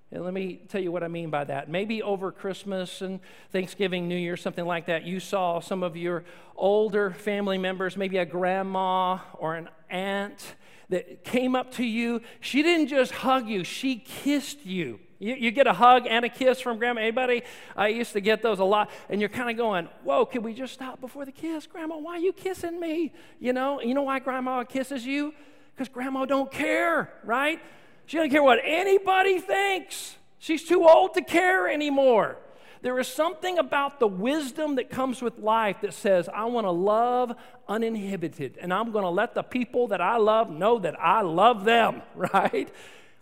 And 0.10 0.24
let 0.24 0.34
me 0.34 0.62
tell 0.70 0.82
you 0.82 0.90
what 0.90 1.04
I 1.04 1.10
mean 1.10 1.30
by 1.30 1.44
that. 1.44 1.70
Maybe 1.70 2.02
over 2.02 2.32
Christmas 2.32 3.02
and 3.02 3.20
Thanksgiving, 3.52 4.08
New 4.08 4.16
Year, 4.16 4.38
something 4.38 4.66
like 4.66 4.86
that, 4.86 5.04
you 5.04 5.20
saw 5.20 5.60
some 5.60 5.84
of 5.84 5.98
your 5.98 6.24
older 6.56 7.12
family 7.12 7.58
members, 7.58 7.98
maybe 7.98 8.20
a 8.20 8.26
grandma 8.26 9.18
or 9.34 9.56
an 9.56 9.68
aunt, 9.90 10.56
that 10.88 11.26
came 11.26 11.56
up 11.56 11.74
to 11.74 11.84
you, 11.84 12.22
she 12.40 12.64
didn't 12.64 12.88
just 12.88 13.12
hug 13.12 13.50
you, 13.50 13.66
she 13.66 13.98
kissed 13.98 14.66
you. 14.66 15.00
You, 15.24 15.36
you 15.36 15.52
get 15.52 15.68
a 15.68 15.74
hug 15.74 16.06
and 16.06 16.26
a 16.26 16.30
kiss 16.30 16.60
from 16.60 16.78
grandma. 16.78 17.00
Anybody? 17.00 17.44
I 17.78 17.88
used 17.88 18.12
to 18.12 18.20
get 18.20 18.42
those 18.42 18.60
a 18.60 18.66
lot. 18.66 18.90
And 19.10 19.22
you're 19.22 19.30
kind 19.30 19.50
of 19.50 19.56
going, 19.56 19.88
whoa, 20.04 20.26
can 20.26 20.44
we 20.44 20.54
just 20.54 20.74
stop 20.74 21.00
before 21.00 21.24
the 21.24 21.32
kiss? 21.32 21.66
Grandma, 21.66 21.98
why 21.98 22.16
are 22.16 22.20
you 22.20 22.34
kissing 22.34 22.78
me? 22.78 23.14
You 23.40 23.54
know, 23.54 23.80
you 23.80 23.94
know 23.94 24.04
why 24.04 24.20
grandma 24.20 24.66
kisses 24.66 25.06
you? 25.06 25.34
Because 25.74 25.88
grandma 25.88 26.26
don't 26.26 26.52
care, 26.52 27.14
right? 27.24 27.62
She 28.06 28.18
doesn't 28.18 28.32
care 28.32 28.44
what 28.44 28.60
anybody 28.66 29.40
thinks. 29.40 30.18
She's 30.40 30.66
too 30.66 30.86
old 30.86 31.14
to 31.14 31.22
care 31.22 31.70
anymore. 31.70 32.38
There 32.82 33.00
is 33.00 33.08
something 33.08 33.58
about 33.60 34.02
the 34.02 34.08
wisdom 34.08 34.76
that 34.76 34.90
comes 34.90 35.22
with 35.22 35.40
life 35.40 35.78
that 35.84 35.94
says, 35.94 36.28
I 36.28 36.44
want 36.46 36.66
to 36.66 36.72
love 36.72 37.34
uninhibited, 37.70 38.58
and 38.60 38.74
I'm 38.74 38.92
going 38.92 39.06
to 39.06 39.10
let 39.10 39.36
the 39.36 39.42
people 39.42 39.88
that 39.88 40.02
I 40.02 40.18
love 40.18 40.50
know 40.50 40.80
that 40.80 41.00
I 41.00 41.22
love 41.22 41.64
them, 41.64 42.02
right? 42.16 42.68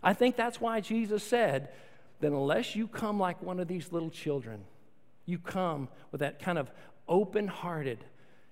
I 0.01 0.15
think 0.15 0.35
that's 0.35 0.59
why 0.59 0.79
Jesus 0.79 1.23
said 1.23 1.69
that 2.21 2.27
unless 2.27 2.75
you 2.75 2.87
come 2.87 3.19
like 3.19 3.41
one 3.41 3.59
of 3.59 3.67
these 3.67 3.91
little 3.91 4.09
children, 4.09 4.63
you 5.25 5.37
come 5.37 5.89
with 6.11 6.21
that 6.21 6.39
kind 6.39 6.57
of 6.57 6.71
open 7.07 7.47
hearted, 7.47 8.03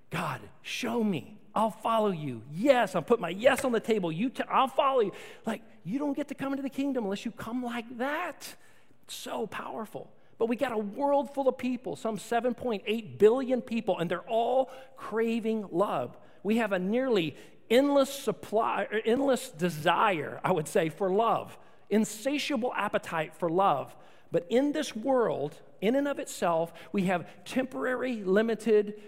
God, 0.09 0.41
show 0.61 1.03
me. 1.03 1.37
I'll 1.55 1.71
follow 1.71 2.11
you. 2.11 2.43
Yes, 2.51 2.95
I'll 2.95 3.01
put 3.01 3.19
my 3.19 3.29
yes 3.29 3.65
on 3.65 3.71
the 3.71 3.79
table. 3.79 4.11
You 4.11 4.29
t- 4.29 4.43
I'll 4.49 4.67
follow 4.67 5.01
you. 5.01 5.11
Like, 5.45 5.61
you 5.83 5.97
don't 5.97 6.15
get 6.15 6.27
to 6.27 6.35
come 6.35 6.53
into 6.53 6.63
the 6.63 6.69
kingdom 6.69 7.05
unless 7.05 7.25
you 7.25 7.31
come 7.31 7.63
like 7.63 7.97
that. 7.97 8.55
It's 9.03 9.15
so 9.15 9.47
powerful. 9.47 10.11
But 10.37 10.47
we 10.47 10.55
got 10.55 10.71
a 10.71 10.77
world 10.77 11.33
full 11.33 11.49
of 11.49 11.57
people, 11.57 11.95
some 11.95 12.17
7.8 12.17 13.17
billion 13.17 13.61
people, 13.61 13.97
and 13.99 14.09
they're 14.09 14.21
all 14.21 14.71
craving 14.95 15.67
love. 15.71 16.17
We 16.43 16.57
have 16.57 16.71
a 16.71 16.79
nearly 16.79 17.35
endless 17.69 18.11
supply, 18.11 18.87
or 18.91 19.01
endless 19.05 19.49
desire, 19.49 20.39
I 20.43 20.51
would 20.51 20.67
say, 20.67 20.89
for 20.89 21.09
love, 21.09 21.57
insatiable 21.89 22.73
appetite 22.75 23.35
for 23.35 23.49
love. 23.49 23.95
But 24.31 24.45
in 24.49 24.71
this 24.71 24.95
world, 24.95 25.55
in 25.81 25.95
and 25.95 26.07
of 26.07 26.19
itself, 26.19 26.71
we 26.91 27.03
have 27.03 27.27
temporary, 27.45 28.23
limited 28.23 29.01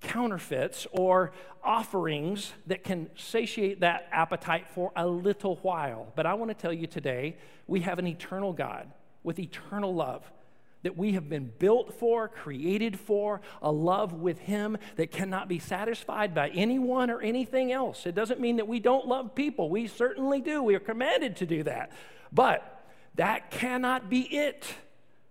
counterfeits 0.00 0.86
or 0.92 1.32
offerings 1.62 2.52
that 2.66 2.82
can 2.82 3.10
satiate 3.16 3.80
that 3.80 4.08
appetite 4.10 4.66
for 4.74 4.92
a 4.96 5.06
little 5.06 5.56
while. 5.56 6.10
But 6.16 6.24
I 6.24 6.34
want 6.34 6.50
to 6.50 6.54
tell 6.54 6.72
you 6.72 6.86
today, 6.86 7.36
we 7.66 7.80
have 7.80 7.98
an 7.98 8.06
eternal 8.06 8.52
God 8.52 8.90
with 9.22 9.38
eternal 9.38 9.94
love 9.94 10.30
that 10.82 10.96
we 10.96 11.12
have 11.12 11.28
been 11.28 11.52
built 11.58 11.94
for, 11.94 12.28
created 12.28 12.98
for, 12.98 13.40
a 13.62 13.70
love 13.70 14.12
with 14.12 14.38
Him 14.38 14.78
that 14.96 15.10
cannot 15.10 15.48
be 15.48 15.58
satisfied 15.58 16.34
by 16.34 16.48
anyone 16.50 17.10
or 17.10 17.20
anything 17.20 17.72
else. 17.72 18.06
It 18.06 18.14
doesn't 18.14 18.40
mean 18.40 18.56
that 18.56 18.68
we 18.68 18.80
don't 18.80 19.06
love 19.06 19.34
people. 19.34 19.68
We 19.68 19.86
certainly 19.86 20.40
do. 20.40 20.62
We 20.62 20.74
are 20.74 20.80
commanded 20.80 21.36
to 21.36 21.46
do 21.46 21.62
that. 21.64 21.92
But 22.32 22.84
that 23.16 23.50
cannot 23.50 24.08
be 24.08 24.20
it. 24.20 24.66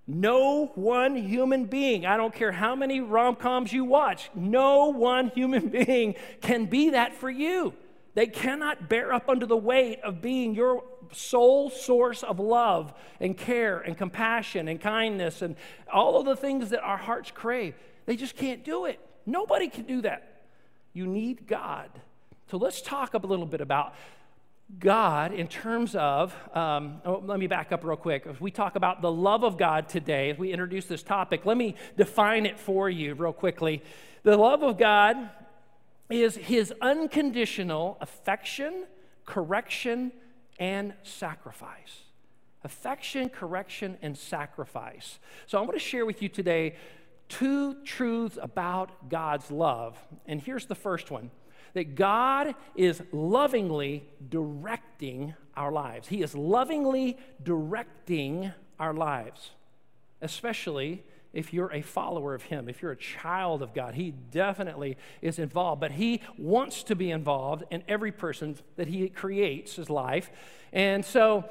No 0.06 0.72
one 0.74 1.16
human 1.16 1.66
being, 1.66 2.08
I 2.08 2.18
don't 2.18 2.34
care 2.34 2.52
how 2.52 2.76
many 2.76 3.00
rom 3.00 3.36
coms 3.36 3.72
you 3.72 3.86
watch, 3.86 4.32
no 4.34 4.88
one 4.88 5.30
human 5.30 5.68
being 5.86 6.16
can 6.42 6.66
be 6.66 6.90
that 6.92 7.14
for 7.14 7.30
you. 7.30 7.74
They 8.16 8.26
cannot 8.26 8.90
bear 8.90 9.14
up 9.14 9.30
under 9.30 9.46
the 9.46 9.56
weight 9.56 10.00
of 10.02 10.20
being 10.20 10.56
your 10.56 10.84
sole 11.12 11.70
source 11.70 12.24
of 12.24 12.40
love 12.40 12.94
and 13.20 13.38
care 13.38 13.80
and 13.80 13.98
compassion 13.98 14.68
and 14.68 14.80
kindness 14.80 15.42
and 15.42 15.56
all 15.92 16.20
of 16.20 16.26
the 16.26 16.36
things 16.36 16.70
that 16.70 16.82
our 16.82 16.98
hearts 16.98 17.32
crave. 17.32 17.76
They 18.06 18.16
just 18.16 18.36
can't 18.36 18.64
do 18.64 18.86
it. 18.86 19.00
Nobody 19.26 19.70
can 19.70 19.86
do 19.86 20.02
that. 20.02 20.44
You 20.94 21.06
need 21.06 21.48
God. 21.48 21.90
So 22.50 22.58
let's 22.58 22.82
talk 22.82 23.14
a 23.14 23.18
little 23.18 23.46
bit 23.46 23.62
about 23.62 23.94
God 24.78 25.34
in 25.34 25.48
terms 25.48 25.96
of, 25.96 26.36
um, 26.56 27.02
oh, 27.04 27.24
let 27.26 27.40
me 27.40 27.48
back 27.48 27.72
up 27.72 27.84
real 27.84 27.98
quick. 27.98 28.28
As 28.28 28.40
we 28.40 28.52
talk 28.52 28.76
about 28.76 29.02
the 29.02 29.12
love 29.12 29.44
of 29.44 29.58
God 29.58 29.90
today, 29.90 30.30
as 30.30 30.38
we 30.38 30.52
introduce 30.52 30.86
this 30.86 31.02
topic, 31.02 31.46
let 31.46 31.58
me 31.58 31.76
define 31.98 32.46
it 32.46 32.60
for 32.60 32.90
you 32.90 33.16
real 33.16 33.34
quickly. 33.34 33.82
The 34.24 34.38
love 34.38 34.62
of 34.62 34.78
God 34.78 35.30
is 36.10 36.36
his 36.36 36.74
unconditional 36.82 37.98
affection, 38.02 38.86
correction, 39.26 40.12
and 40.60 40.94
sacrifice. 41.04 42.04
Affection, 42.64 43.30
correction, 43.30 43.98
and 44.02 44.18
sacrifice. 44.18 45.20
So 45.48 45.58
I'm 45.58 45.66
going 45.66 45.78
to 45.78 45.84
share 45.84 46.06
with 46.06 46.22
you 46.22 46.30
today 46.30 46.76
two 47.30 47.76
truths 47.84 48.38
about 48.42 49.10
God's 49.10 49.50
love. 49.50 49.98
And 50.26 50.42
here's 50.42 50.66
the 50.66 50.76
first 50.76 51.10
one 51.10 51.32
that 51.74 51.96
God 51.96 52.56
is 52.76 53.02
lovingly 53.12 54.04
directing 54.28 55.36
our 55.56 55.72
lives. 55.72 56.08
He 56.08 56.24
is 56.24 56.36
lovingly 56.36 57.18
directing 57.44 58.52
our 58.80 58.94
lives, 58.94 59.52
especially 60.22 61.04
if 61.34 61.54
you're 61.54 61.72
a 61.72 61.82
follower 61.82 62.34
of 62.34 62.44
Him, 62.44 62.70
if 62.70 62.82
you're 62.82 62.92
a 62.92 62.98
child 62.98 63.62
of 63.62 63.74
God, 63.74 63.96
He 63.96 64.12
definitely 64.32 64.98
is 65.22 65.40
involved. 65.40 65.82
But 65.82 65.92
He 65.92 66.22
wants 66.38 66.84
to 66.84 66.96
be 66.96 67.12
involved 67.12 67.64
in 67.70 67.84
every 67.88 68.12
person 68.12 68.58
that 68.78 68.88
He 68.88 69.10
creates 69.10 69.76
His 69.76 69.90
life. 69.90 70.32
And 70.74 71.06
so 71.06 71.46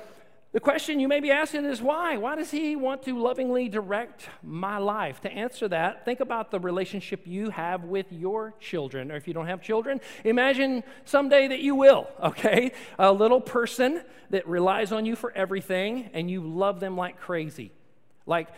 the 0.51 0.61
question 0.61 0.99
you 0.99 1.09
may 1.09 1.21
be 1.21 1.31
asking 1.31 1.67
is 1.67 1.83
why? 1.83 2.17
Why 2.17 2.35
does 2.35 2.51
He 2.51 2.75
want 2.75 3.03
to 3.03 3.17
lovingly 3.21 3.69
direct 3.69 4.29
my 4.43 4.79
life? 4.79 5.21
To 5.21 5.31
answer 5.31 5.69
that, 5.69 6.05
think 6.05 6.21
about 6.21 6.51
the 6.51 6.59
relationship 6.59 7.27
you 7.27 7.51
have 7.51 7.85
with 7.85 8.11
your 8.11 8.55
children. 8.59 9.13
Or 9.13 9.17
if 9.17 9.29
you 9.29 9.35
don't 9.35 9.47
have 9.47 9.61
children, 9.61 10.01
imagine 10.25 10.83
someday 11.05 11.49
that 11.49 11.61
you 11.61 11.75
will, 11.75 12.09
okay? 12.23 12.73
A 12.99 13.13
little 13.13 13.41
person 13.41 14.03
that 14.31 14.49
relies 14.49 14.91
on 14.91 15.05
you 15.05 15.15
for 15.17 15.33
everything 15.33 16.11
and 16.15 16.31
you 16.31 16.41
love 16.41 16.81
them 16.81 16.97
like 16.97 17.21
crazy. 17.21 17.71
Like, 18.25 18.49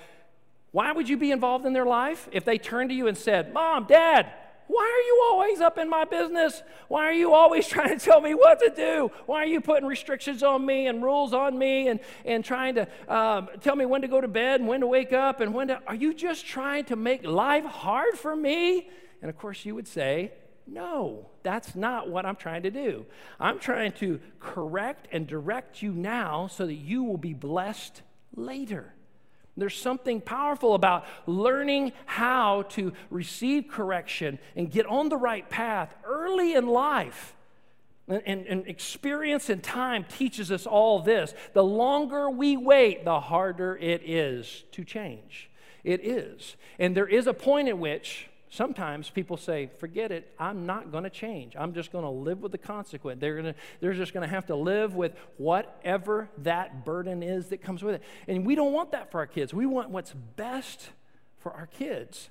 why 0.72 0.92
would 0.92 1.08
you 1.08 1.16
be 1.16 1.32
involved 1.32 1.66
in 1.66 1.72
their 1.72 1.86
life 1.86 2.28
if 2.32 2.44
they 2.44 2.58
turned 2.58 2.90
to 2.90 2.94
you 2.94 3.08
and 3.08 3.16
said, 3.16 3.52
Mom, 3.52 3.86
Dad, 3.86 4.32
why 4.68 4.84
are 4.84 5.06
you 5.06 5.22
always 5.24 5.60
up 5.60 5.78
in 5.78 5.90
my 5.90 6.04
business? 6.04 6.62
Why 6.86 7.06
are 7.06 7.12
you 7.12 7.34
always 7.34 7.66
trying 7.68 7.98
to 7.98 8.04
tell 8.04 8.20
me 8.20 8.34
what 8.34 8.60
to 8.60 8.72
do? 8.74 9.10
Why 9.26 9.42
are 9.42 9.46
you 9.46 9.60
putting 9.60 9.88
restrictions 9.88 10.44
on 10.44 10.64
me 10.64 10.86
and 10.86 11.02
rules 11.02 11.34
on 11.34 11.58
me 11.58 11.88
and, 11.88 11.98
and 12.24 12.44
trying 12.44 12.76
to 12.76 12.86
um, 13.12 13.48
tell 13.60 13.74
me 13.74 13.84
when 13.84 14.02
to 14.02 14.08
go 14.08 14.20
to 14.20 14.28
bed 14.28 14.60
and 14.60 14.68
when 14.68 14.80
to 14.80 14.86
wake 14.86 15.12
up 15.12 15.40
and 15.40 15.52
when 15.52 15.68
to. 15.68 15.80
Are 15.88 15.94
you 15.96 16.14
just 16.14 16.46
trying 16.46 16.84
to 16.84 16.94
make 16.94 17.26
life 17.26 17.64
hard 17.64 18.14
for 18.14 18.36
me? 18.36 18.88
And 19.20 19.28
of 19.28 19.36
course, 19.36 19.64
you 19.64 19.74
would 19.74 19.88
say, 19.88 20.32
no, 20.68 21.30
that's 21.42 21.74
not 21.74 22.08
what 22.08 22.24
I'm 22.24 22.36
trying 22.36 22.62
to 22.62 22.70
do. 22.70 23.06
I'm 23.40 23.58
trying 23.58 23.90
to 23.94 24.20
correct 24.38 25.08
and 25.10 25.26
direct 25.26 25.82
you 25.82 25.92
now 25.92 26.46
so 26.46 26.64
that 26.66 26.74
you 26.74 27.02
will 27.02 27.16
be 27.16 27.34
blessed 27.34 28.02
later. 28.36 28.94
There's 29.56 29.76
something 29.76 30.20
powerful 30.20 30.74
about 30.74 31.04
learning 31.26 31.92
how 32.06 32.62
to 32.70 32.92
receive 33.10 33.68
correction 33.68 34.38
and 34.56 34.70
get 34.70 34.86
on 34.86 35.08
the 35.08 35.16
right 35.16 35.48
path 35.48 35.94
early 36.04 36.54
in 36.54 36.66
life. 36.66 37.34
And, 38.08 38.22
and, 38.26 38.46
and, 38.46 38.66
experience 38.66 39.50
and 39.50 39.62
time 39.62 40.04
teaches 40.04 40.50
us 40.50 40.66
all 40.66 41.00
this. 41.00 41.32
The 41.52 41.62
longer 41.62 42.28
we 42.28 42.56
wait, 42.56 43.04
the 43.04 43.20
harder 43.20 43.76
it 43.76 44.02
is 44.04 44.64
to 44.72 44.82
change. 44.82 45.48
It 45.84 46.04
is. 46.04 46.56
And 46.78 46.96
there 46.96 47.06
is 47.06 47.26
a 47.28 47.34
point 47.34 47.68
at 47.68 47.78
which 47.78 48.29
sometimes 48.50 49.08
people 49.08 49.36
say, 49.36 49.70
forget 49.78 50.10
it, 50.10 50.34
I'm 50.38 50.66
not 50.66 50.90
going 50.90 51.04
to 51.04 51.10
change. 51.10 51.54
I'm 51.56 51.72
just 51.72 51.92
going 51.92 52.04
to 52.04 52.10
live 52.10 52.42
with 52.42 52.52
the 52.52 52.58
consequence. 52.58 53.20
They're, 53.20 53.36
gonna, 53.36 53.54
they're 53.80 53.94
just 53.94 54.12
going 54.12 54.28
to 54.28 54.34
have 54.34 54.46
to 54.46 54.56
live 54.56 54.94
with 54.94 55.12
whatever 55.38 56.28
that 56.38 56.84
burden 56.84 57.22
is 57.22 57.46
that 57.48 57.62
comes 57.62 57.82
with 57.82 57.96
it. 57.96 58.02
And 58.28 58.44
we 58.44 58.56
don't 58.56 58.72
want 58.72 58.92
that 58.92 59.10
for 59.10 59.18
our 59.20 59.26
kids. 59.26 59.54
We 59.54 59.66
want 59.66 59.90
what's 59.90 60.12
best 60.12 60.90
for 61.38 61.52
our 61.52 61.66
kids. 61.66 62.28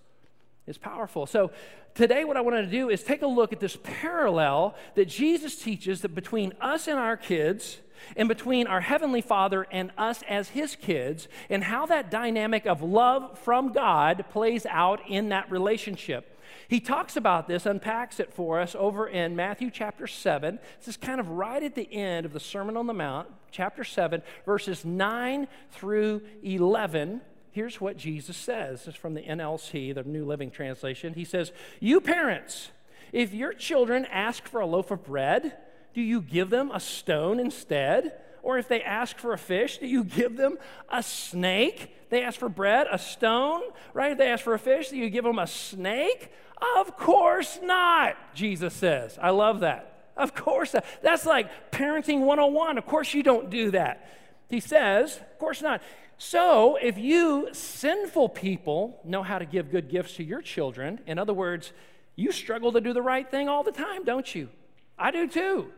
It's 0.67 0.77
powerful. 0.77 1.25
So, 1.25 1.51
today, 1.95 2.25
what 2.25 2.38
I 2.38 2.41
wanted 2.41 2.63
to 2.63 2.71
do 2.71 2.89
is 2.89 3.01
take 3.01 3.23
a 3.23 3.27
look 3.27 3.51
at 3.51 3.59
this 3.59 3.77
parallel 3.81 4.75
that 4.93 5.05
Jesus 5.05 5.55
teaches 5.55 6.01
that 6.01 6.13
between 6.13 6.53
us 6.61 6.88
and 6.88 6.99
our 6.99 7.17
kids 7.17 7.79
and 8.15 8.27
between 8.27 8.67
our 8.67 8.81
Heavenly 8.81 9.21
Father 9.21 9.67
and 9.71 9.91
us 9.97 10.23
as 10.27 10.49
His 10.49 10.75
kids, 10.75 11.27
and 11.49 11.63
how 11.63 11.85
that 11.87 12.11
dynamic 12.11 12.65
of 12.65 12.81
love 12.81 13.37
from 13.39 13.71
God 13.71 14.25
plays 14.29 14.65
out 14.65 15.01
in 15.07 15.29
that 15.29 15.49
relationship. 15.51 16.39
He 16.67 16.79
talks 16.79 17.15
about 17.15 17.47
this, 17.47 17.65
unpacks 17.65 18.19
it 18.19 18.31
for 18.31 18.59
us 18.59 18.75
over 18.77 19.07
in 19.07 19.35
Matthew 19.35 19.71
chapter 19.71 20.05
7. 20.05 20.59
This 20.77 20.87
is 20.87 20.97
kind 20.97 21.19
of 21.19 21.29
right 21.29 21.63
at 21.63 21.75
the 21.75 21.91
end 21.91 22.25
of 22.25 22.33
the 22.33 22.39
Sermon 22.39 22.77
on 22.77 22.85
the 22.85 22.93
Mount, 22.93 23.27
chapter 23.51 23.83
7, 23.83 24.21
verses 24.45 24.85
9 24.85 25.47
through 25.71 26.21
11. 26.43 27.21
Here's 27.51 27.81
what 27.81 27.97
Jesus 27.97 28.37
says. 28.37 28.85
This 28.85 28.93
is 28.93 28.95
from 28.95 29.15
the 29.15 29.21
NLT, 29.21 29.95
the 29.95 30.03
New 30.03 30.25
Living 30.25 30.51
Translation. 30.51 31.15
He 31.15 31.25
says, 31.25 31.51
You 31.79 31.99
parents, 31.99 32.69
if 33.11 33.33
your 33.33 33.53
children 33.53 34.05
ask 34.05 34.47
for 34.47 34.61
a 34.61 34.67
loaf 34.67 34.91
of 34.91 35.03
bread, 35.03 35.57
do 35.93 36.01
you 36.01 36.22
give 36.22 36.50
them 36.50 36.72
a 36.72 36.79
stone 36.79 37.39
instead? 37.39 38.13
Or 38.41 38.58
if 38.58 38.67
they 38.67 38.81
ask 38.81 39.17
for 39.17 39.34
a 39.34 39.38
fish, 39.38 39.79
do 39.79 39.88
you 39.88 40.03
give 40.03 40.38
them 40.38 40.58
a 40.89 41.03
snake? 41.03 41.96
They 42.10 42.24
ask 42.24 42.39
for 42.39 42.50
bread, 42.50 42.88
a 42.91 42.98
stone, 42.98 43.62
right? 43.93 44.12
If 44.12 44.17
they 44.17 44.29
ask 44.29 44.43
for 44.43 44.53
a 44.53 44.60
fish, 44.60 44.89
do 44.89 44.98
you 44.98 45.10
give 45.10 45.24
them 45.24 45.39
a 45.39 45.48
snake? 45.48 46.31
Of 46.77 46.98
course 46.98 47.60
not, 47.62 48.15
Jesus 48.34 48.74
says. 48.74 49.17
I 49.22 49.29
love 49.29 49.62
that. 49.62 50.12
Of 50.17 50.36
course, 50.36 50.75
that's 51.01 51.25
like 51.25 51.72
parenting 51.72 52.22
101. 52.22 52.77
Of 52.77 52.86
course, 52.86 53.13
you 53.13 53.24
don't 53.24 53.50
do 53.50 53.72
that. 53.72 54.10
He 54.50 54.60
says, 54.60 55.17
Of 55.17 55.39
course 55.39 55.62
not. 55.62 55.81
So, 56.17 56.75
if 56.75 56.98
you 56.98 57.48
sinful 57.53 58.29
people 58.29 59.00
know 59.05 59.24
how 59.24 59.39
to 59.39 59.46
give 59.46 59.72
good 59.72 59.89
gifts 59.89 60.15
to 60.15 60.24
your 60.24 60.41
children, 60.41 61.00
in 61.08 61.17
other 61.17 61.34
words, 61.34 61.72
you 62.17 62.34
struggle 62.34 62.74
to 62.74 62.81
do 62.81 62.91
the 62.91 63.01
right 63.01 63.29
thing 63.29 63.48
all 63.48 63.63
the 63.63 63.72
time, 63.72 64.03
don't 64.03 64.36
you? 64.36 64.50
I 64.98 65.12
do 65.12 65.27
too. 65.27 65.72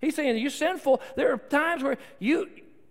He's 0.00 0.14
saying, 0.14 0.36
you're 0.38 0.50
sinful, 0.50 1.00
there 1.16 1.32
are 1.32 1.38
times 1.38 1.82
where 1.82 1.96
you, 2.18 2.48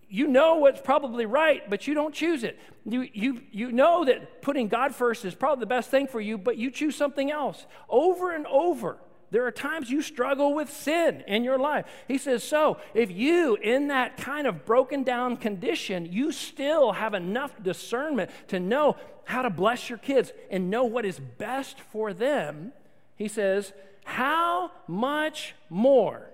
you 0.09 0.27
know 0.27 0.55
what's 0.55 0.81
probably 0.81 1.25
right, 1.25 1.69
but 1.69 1.87
you 1.87 1.93
don't 1.93 2.13
choose 2.13 2.43
it. 2.43 2.59
You, 2.85 3.07
you, 3.13 3.41
you 3.51 3.71
know 3.71 4.05
that 4.05 4.41
putting 4.41 4.67
God 4.67 4.93
first 4.93 5.25
is 5.25 5.35
probably 5.35 5.61
the 5.61 5.67
best 5.67 5.89
thing 5.89 6.07
for 6.07 6.21
you, 6.21 6.37
but 6.37 6.57
you 6.57 6.71
choose 6.71 6.95
something 6.95 7.31
else. 7.31 7.65
Over 7.89 8.31
and 8.31 8.45
over, 8.47 8.97
there 9.31 9.45
are 9.45 9.51
times 9.51 9.89
you 9.89 10.01
struggle 10.01 10.53
with 10.53 10.71
sin 10.71 11.23
in 11.27 11.43
your 11.43 11.57
life. 11.57 11.85
He 12.07 12.17
says, 12.17 12.43
So 12.43 12.77
if 12.93 13.11
you, 13.11 13.55
in 13.55 13.87
that 13.87 14.17
kind 14.17 14.47
of 14.47 14.65
broken 14.65 15.03
down 15.03 15.37
condition, 15.37 16.05
you 16.05 16.31
still 16.31 16.93
have 16.93 17.13
enough 17.13 17.51
discernment 17.61 18.31
to 18.47 18.59
know 18.59 18.95
how 19.25 19.41
to 19.41 19.49
bless 19.49 19.89
your 19.89 19.97
kids 19.97 20.31
and 20.51 20.69
know 20.69 20.85
what 20.85 21.05
is 21.05 21.19
best 21.19 21.79
for 21.79 22.13
them, 22.13 22.71
he 23.15 23.27
says, 23.27 23.73
How 24.03 24.71
much 24.87 25.55
more? 25.69 26.29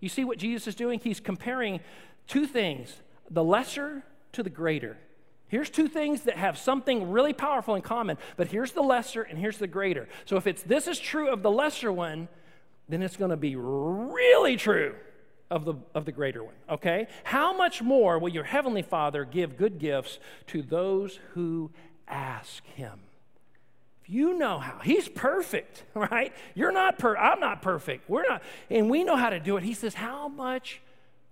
You 0.00 0.08
see 0.08 0.24
what 0.24 0.38
Jesus 0.38 0.68
is 0.68 0.74
doing? 0.74 1.00
He's 1.00 1.20
comparing 1.20 1.80
two 2.26 2.46
things 2.46 2.94
the 3.30 3.44
lesser 3.44 4.04
to 4.32 4.42
the 4.42 4.50
greater. 4.50 4.96
Here's 5.48 5.70
two 5.70 5.88
things 5.88 6.22
that 6.22 6.36
have 6.36 6.58
something 6.58 7.10
really 7.10 7.32
powerful 7.32 7.74
in 7.74 7.82
common, 7.82 8.18
but 8.36 8.48
here's 8.48 8.72
the 8.72 8.82
lesser 8.82 9.22
and 9.22 9.38
here's 9.38 9.58
the 9.58 9.66
greater. 9.66 10.08
So 10.26 10.36
if 10.36 10.46
it's 10.46 10.62
this 10.62 10.86
is 10.86 10.98
true 10.98 11.28
of 11.28 11.42
the 11.42 11.50
lesser 11.50 11.90
one, 11.90 12.28
then 12.88 13.02
it's 13.02 13.16
going 13.16 13.30
to 13.30 13.36
be 13.36 13.56
really 13.56 14.56
true 14.56 14.94
of 15.50 15.64
the, 15.64 15.74
of 15.94 16.04
the 16.04 16.12
greater 16.12 16.44
one, 16.44 16.54
okay? 16.68 17.06
How 17.24 17.56
much 17.56 17.80
more 17.80 18.18
will 18.18 18.28
your 18.28 18.44
heavenly 18.44 18.82
Father 18.82 19.24
give 19.24 19.56
good 19.56 19.78
gifts 19.78 20.18
to 20.48 20.62
those 20.62 21.18
who 21.32 21.70
ask 22.06 22.64
him? 22.66 23.00
You 24.08 24.38
know 24.38 24.58
how, 24.58 24.78
he's 24.78 25.06
perfect, 25.06 25.84
right? 25.94 26.32
You're 26.54 26.72
not 26.72 26.98
per 26.98 27.16
I'm 27.16 27.40
not 27.40 27.60
perfect. 27.60 28.08
We're 28.08 28.26
not, 28.26 28.42
and 28.70 28.88
we 28.88 29.04
know 29.04 29.16
how 29.16 29.30
to 29.30 29.38
do 29.38 29.56
it. 29.58 29.62
He 29.62 29.74
says, 29.74 29.94
How 29.94 30.28
much 30.28 30.80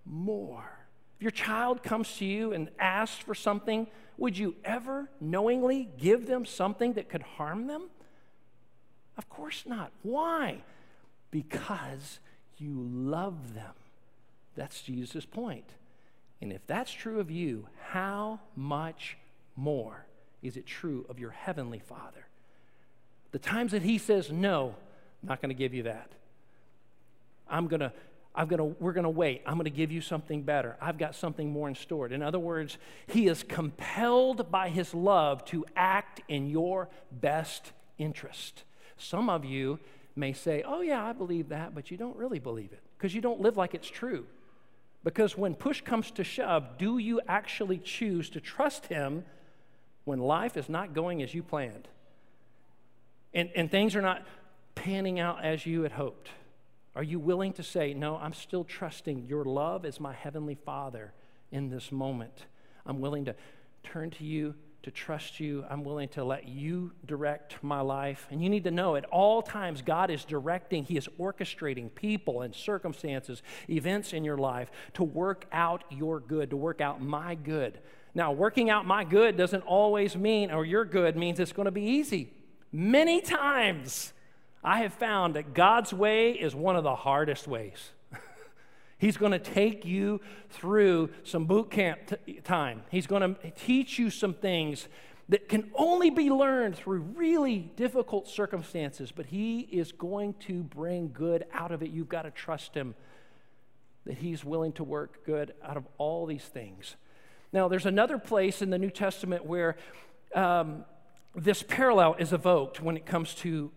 more? 0.05 0.79
If 1.17 1.23
your 1.23 1.31
child 1.31 1.83
comes 1.83 2.15
to 2.19 2.27
you 2.27 2.53
and 2.53 2.69
asks 2.79 3.19
for 3.19 3.35
something, 3.35 3.87
would 4.19 4.37
you 4.37 4.55
ever 4.65 5.11
knowingly 5.21 5.89
give 5.99 6.27
them 6.27 6.45
something 6.45 6.93
that 6.93 7.09
could 7.09 7.23
harm 7.23 7.67
them? 7.67 7.89
Of 9.17 9.31
course 9.31 9.65
not. 9.67 9.93
Why? 10.03 10.59
Because 11.31 12.19
you 12.59 12.75
love 12.75 13.55
them. 13.55 13.73
That's 14.55 14.83
Jesus' 14.83 15.25
point. 15.25 15.65
And 16.43 16.53
if 16.53 16.67
that's 16.67 16.93
true 16.93 17.21
of 17.21 17.31
you, 17.31 17.69
how 17.89 18.41
much 18.55 19.17
more 19.55 20.07
is 20.43 20.57
it 20.59 20.67
true 20.67 21.07
of 21.09 21.19
your 21.19 21.31
heavenly 21.31 21.79
Father? 21.79 22.26
The 23.37 23.41
times 23.41 23.73
that 23.73 23.83
He 23.83 23.99
says, 23.99 24.33
No, 24.33 24.75
I'm 25.23 25.29
not 25.29 25.43
going 25.43 25.51
to 25.51 25.55
give 25.55 25.75
you 25.75 25.83
that. 25.83 26.11
I'm 27.47 27.67
going 27.67 27.81
to 27.81 27.93
I'm 28.35 28.49
gonna, 28.49 28.65
we're 28.65 28.95
going 28.95 29.05
to 29.05 29.11
wait. 29.11 29.43
I'm 29.45 29.57
going 29.57 29.65
to 29.65 29.71
give 29.71 29.93
you 29.93 30.01
something 30.01 30.43
better. 30.43 30.75
I've 30.81 30.97
got 30.97 31.15
something 31.15 31.51
more 31.51 31.69
in 31.69 31.75
store. 31.75 32.07
In 32.07 32.23
other 32.23 32.39
words, 32.39 32.79
he 33.07 33.27
is 33.27 33.43
compelled 33.43 34.51
by 34.51 34.71
his 34.71 34.95
love 34.95 35.45
to 35.47 35.67
act 35.77 36.23
in 36.29 36.49
your 36.49 36.89
best 37.13 37.73
interest. 37.99 38.65
Some 38.97 39.29
of 39.29 39.45
you 39.45 39.81
may 40.15 40.33
say, 40.33 40.63
Oh, 40.67 40.81
yeah, 40.81 41.05
I 41.05 41.13
believe 41.13 41.51
that, 41.51 41.75
but 41.75 41.91
you 41.91 41.99
don't 41.99 42.17
really 42.17 42.39
believe 42.39 42.73
it 42.73 42.81
because 42.97 43.15
you 43.15 43.21
don't 43.21 43.43
live 43.43 43.59
like 43.59 43.75
it's 43.75 43.91
true. 43.91 44.25
Because 45.05 45.37
when 45.37 45.55
push 45.55 45.83
comes 45.83 46.11
to 46.13 46.25
shove, 46.25 46.79
do 46.79 46.97
you 46.97 47.21
actually 47.29 47.77
choose 47.77 48.31
to 48.31 48.41
trust 48.41 48.87
him 48.87 49.27
when 50.07 50.21
life 50.21 50.57
is 50.57 50.71
not 50.71 50.95
going 50.95 51.23
as 51.23 51.35
you 51.35 51.43
planned 51.43 51.87
and, 53.35 53.51
and 53.55 53.71
things 53.71 53.95
are 53.97 54.03
not 54.03 54.27
panning 54.75 55.19
out 55.21 55.45
as 55.45 55.67
you 55.67 55.83
had 55.83 55.93
hoped? 55.93 56.31
Are 56.95 57.03
you 57.03 57.19
willing 57.19 57.53
to 57.55 57.63
say, 57.63 57.93
No, 57.93 58.17
I'm 58.17 58.33
still 58.33 58.65
trusting 58.65 59.27
your 59.27 59.45
love 59.45 59.85
as 59.85 60.01
my 60.01 60.15
heavenly 60.15 60.55
Father 60.55 61.13
in 61.53 61.69
this 61.69 61.93
moment? 61.93 62.47
I'm 62.87 63.01
willing 63.01 63.27
to 63.27 63.35
turn 63.83 64.11
to 64.13 64.25
you, 64.25 64.55
to 64.83 64.91
trust 64.91 65.41
you. 65.41 65.65
I'm 65.69 65.83
willing 65.85 66.09
to 66.11 66.25
let 66.25 66.49
you 66.49 66.93
direct 67.05 67.63
my 67.63 67.81
life. 67.81 68.27
And 68.31 68.43
you 68.43 68.49
need 68.49 68.65
to 68.65 68.71
know 68.71 68.97
at 68.97 69.05
all 69.07 69.43
times, 69.43 69.83
God 69.83 70.11
is 70.11 70.25
directing, 70.25 70.85
He 70.85 70.97
is 70.97 71.09
orchestrating 71.19 71.95
people 71.95 72.43
and 72.43 72.55
circumstances, 72.55 73.43
events 73.69 74.13
in 74.13 74.25
your 74.25 74.39
life 74.39 74.71
to 74.95 75.05
work 75.05 75.47
out 75.53 75.85
your 75.91 76.21
good, 76.21 76.51
to 76.51 76.57
work 76.57 76.81
out 76.81 77.03
my 77.03 77.35
good. 77.35 77.79
Now, 78.15 78.33
working 78.33 78.71
out 78.71 78.87
my 78.87 79.05
good 79.05 79.37
doesn't 79.37 79.65
always 79.65 80.17
mean, 80.17 80.51
or 80.51 80.65
your 80.65 80.87
good 80.87 81.17
means 81.17 81.41
it's 81.41 81.53
going 81.53 81.67
to 81.67 81.73
be 81.73 81.83
easy. 81.83 82.33
Many 82.79 83.23
times, 83.23 84.13
I 84.63 84.81
have 84.81 84.93
found 84.93 85.33
that 85.37 85.55
God's 85.55 85.95
way 85.95 86.33
is 86.33 86.55
one 86.55 86.77
of 86.77 86.85
the 86.85 86.95
hardest 86.95 87.49
ways. 87.49 87.93
He's 88.99 89.17
going 89.17 89.33
to 89.33 89.39
take 89.39 89.87
you 89.87 90.21
through 90.51 91.09
some 91.25 91.47
boot 91.47 91.71
camp 91.71 92.01
t- 92.27 92.35
time. 92.45 92.83
He's 92.91 93.07
going 93.07 93.23
to 93.35 93.51
teach 93.53 93.99
you 93.99 94.11
some 94.11 94.35
things 94.35 94.89
that 95.31 95.49
can 95.49 95.71
only 95.75 96.11
be 96.11 96.29
learned 96.29 96.77
through 96.77 96.99
really 97.17 97.61
difficult 97.61 98.29
circumstances, 98.29 99.11
but 99.11 99.25
He 99.25 99.61
is 99.61 99.91
going 99.93 100.35
to 100.41 100.63
bring 100.63 101.13
good 101.15 101.47
out 101.55 101.73
of 101.73 101.83
it. 101.83 101.89
You've 101.89 102.11
got 102.11 102.23
to 102.25 102.31
trust 102.31 102.75
Him 102.75 102.95
that 104.05 104.19
He's 104.19 104.45
willing 104.45 104.73
to 104.73 104.85
work 104.85 105.25
good 105.25 105.55
out 105.65 105.79
of 105.79 105.87
all 105.97 106.27
these 106.27 106.45
things. 106.45 106.97
Now, 107.55 107.69
there's 107.69 107.87
another 107.87 108.19
place 108.19 108.61
in 108.61 108.69
the 108.69 108.77
New 108.77 108.91
Testament 108.91 109.47
where 109.47 109.79
um, 110.35 110.85
this 111.37 111.63
parallel 111.63 112.17
is 112.19 112.33
evoked 112.33 112.81
when 112.81 112.97
it 112.97 113.05
comes 113.07 113.35
to 113.35 113.71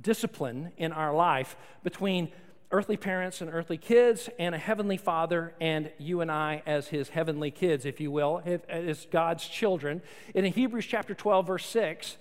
discipline 0.00 0.72
in 0.76 0.92
our 0.92 1.14
life 1.14 1.56
between 1.82 2.30
earthly 2.70 2.96
parents 2.96 3.40
and 3.40 3.48
earthly 3.52 3.78
kids 3.78 4.28
and 4.38 4.54
a 4.54 4.58
heavenly 4.58 4.96
father 4.96 5.54
and 5.60 5.90
you 5.98 6.20
and 6.20 6.30
I 6.30 6.62
as 6.66 6.88
his 6.88 7.08
heavenly 7.08 7.52
kids, 7.52 7.86
if 7.86 8.00
you 8.00 8.10
will, 8.10 8.42
as 8.68 9.06
God's 9.10 9.46
children. 9.46 10.02
in 10.34 10.44
Hebrews 10.44 10.86
chapter 10.86 11.14
12, 11.14 11.46
verse 11.46 11.66
6, 11.66 12.16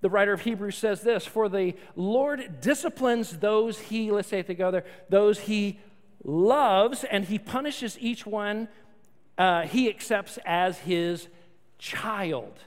the 0.00 0.08
writer 0.08 0.32
of 0.32 0.42
Hebrews 0.42 0.78
says 0.78 1.00
this 1.00 1.26
For 1.26 1.48
the 1.48 1.74
Lord 1.96 2.60
disciplines 2.60 3.38
those 3.38 3.78
he, 3.80 4.12
let's 4.12 4.28
say 4.28 4.38
it 4.40 4.46
together, 4.46 4.84
those 5.08 5.40
he 5.40 5.80
loves, 6.22 7.02
and 7.04 7.24
he 7.24 7.38
punishes 7.38 7.98
each 7.98 8.24
one 8.24 8.68
uh, 9.36 9.62
he 9.62 9.88
accepts 9.88 10.38
as 10.44 10.78
his 10.78 11.28
child. 11.78 12.60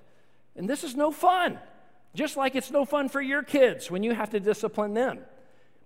And 0.56 0.70
this 0.70 0.84
is 0.84 0.96
no 0.96 1.12
fun. 1.12 1.60
Just 2.16 2.38
like 2.38 2.56
it's 2.56 2.72
no 2.72 2.86
fun 2.86 3.10
for 3.10 3.22
your 3.22 3.44
kids 3.44 3.90
when 3.90 4.04
you 4.04 4.14
have 4.14 4.30
to 4.32 4.40
discipline 4.40 4.94
them. 4.94 5.20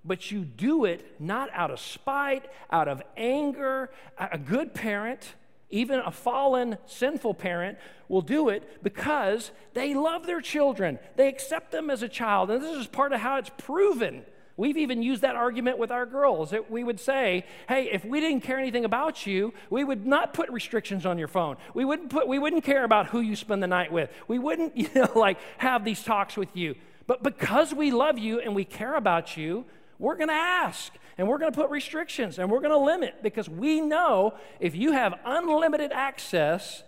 But 0.03 0.31
you 0.31 0.43
do 0.43 0.85
it 0.85 1.19
not 1.19 1.49
out 1.53 1.71
of 1.71 1.79
spite, 1.79 2.45
out 2.71 2.87
of 2.87 3.01
anger. 3.15 3.89
A 4.17 4.37
good 4.37 4.73
parent, 4.73 5.35
even 5.69 5.99
a 5.99 6.11
fallen, 6.11 6.77
sinful 6.85 7.35
parent, 7.35 7.77
will 8.09 8.21
do 8.21 8.49
it 8.49 8.83
because 8.83 9.51
they 9.73 9.93
love 9.93 10.25
their 10.25 10.41
children. 10.41 10.99
They 11.15 11.27
accept 11.27 11.71
them 11.71 11.89
as 11.89 12.03
a 12.03 12.09
child. 12.09 12.51
And 12.51 12.63
this 12.63 12.75
is 12.75 12.87
part 12.87 13.13
of 13.13 13.21
how 13.21 13.37
it's 13.37 13.51
proven 13.57 14.25
We've 14.57 14.77
even 14.77 15.03
used 15.03 15.21
that 15.21 15.35
argument 15.35 15.77
with 15.77 15.91
our 15.91 16.07
girls. 16.07 16.51
We 16.67 16.83
would 16.83 16.99
say, 16.99 17.45
hey, 17.69 17.91
if 17.91 18.03
we 18.03 18.19
didn't 18.19 18.41
care 18.41 18.57
anything 18.57 18.85
about 18.85 19.27
you, 19.27 19.53
we 19.69 19.83
would 19.83 20.07
not 20.07 20.33
put 20.33 20.49
restrictions 20.49 21.05
on 21.05 21.19
your 21.19 21.27
phone. 21.27 21.57
We 21.75 21.85
wouldn't, 21.85 22.09
put, 22.09 22.27
we 22.27 22.39
wouldn't 22.39 22.63
care 22.63 22.83
about 22.83 23.07
who 23.07 23.21
you 23.21 23.35
spend 23.35 23.61
the 23.61 23.67
night 23.67 23.91
with. 23.91 24.09
We 24.27 24.39
wouldn't, 24.39 24.75
you 24.77 24.89
know, 24.95 25.11
like 25.15 25.37
have 25.59 25.85
these 25.85 26.03
talks 26.03 26.35
with 26.35 26.55
you. 26.55 26.73
But 27.05 27.21
because 27.21 27.73
we 27.73 27.91
love 27.91 28.17
you 28.17 28.39
and 28.39 28.55
we 28.55 28.65
care 28.65 28.95
about 28.95 29.37
you, 29.37 29.63
we're 29.99 30.17
going 30.17 30.29
to 30.29 30.33
ask 30.33 30.91
and 31.19 31.27
we're 31.27 31.37
going 31.37 31.51
to 31.51 31.55
put 31.55 31.69
restrictions 31.69 32.39
and 32.39 32.49
we're 32.49 32.59
going 32.59 32.71
to 32.71 32.77
limit 32.77 33.21
because 33.21 33.47
we 33.47 33.79
know 33.79 34.33
if 34.59 34.75
you 34.75 34.91
have 34.91 35.13
unlimited 35.23 35.91
access, 35.91 36.83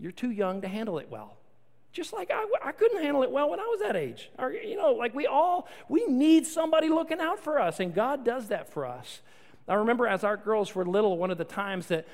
you're 0.00 0.12
too 0.12 0.30
young 0.30 0.62
to 0.62 0.68
handle 0.68 0.98
it 0.98 1.08
well 1.10 1.36
just 1.94 2.12
like 2.12 2.30
I, 2.34 2.44
I 2.62 2.72
couldn't 2.72 3.00
handle 3.00 3.22
it 3.22 3.30
well 3.30 3.48
when 3.48 3.60
I 3.60 3.62
was 3.62 3.80
that 3.80 3.94
age. 3.94 4.28
Or, 4.38 4.52
you 4.52 4.76
know, 4.76 4.92
like 4.92 5.14
we 5.14 5.26
all, 5.26 5.68
we 5.88 6.04
need 6.06 6.44
somebody 6.44 6.88
looking 6.88 7.20
out 7.20 7.38
for 7.38 7.58
us, 7.60 7.78
and 7.78 7.94
God 7.94 8.24
does 8.24 8.48
that 8.48 8.70
for 8.72 8.84
us. 8.84 9.20
I 9.68 9.74
remember 9.74 10.06
as 10.06 10.24
our 10.24 10.36
girls 10.36 10.74
were 10.74 10.84
little, 10.84 11.16
one 11.16 11.30
of 11.30 11.38
the 11.38 11.44
times 11.44 11.86
that 11.86 12.06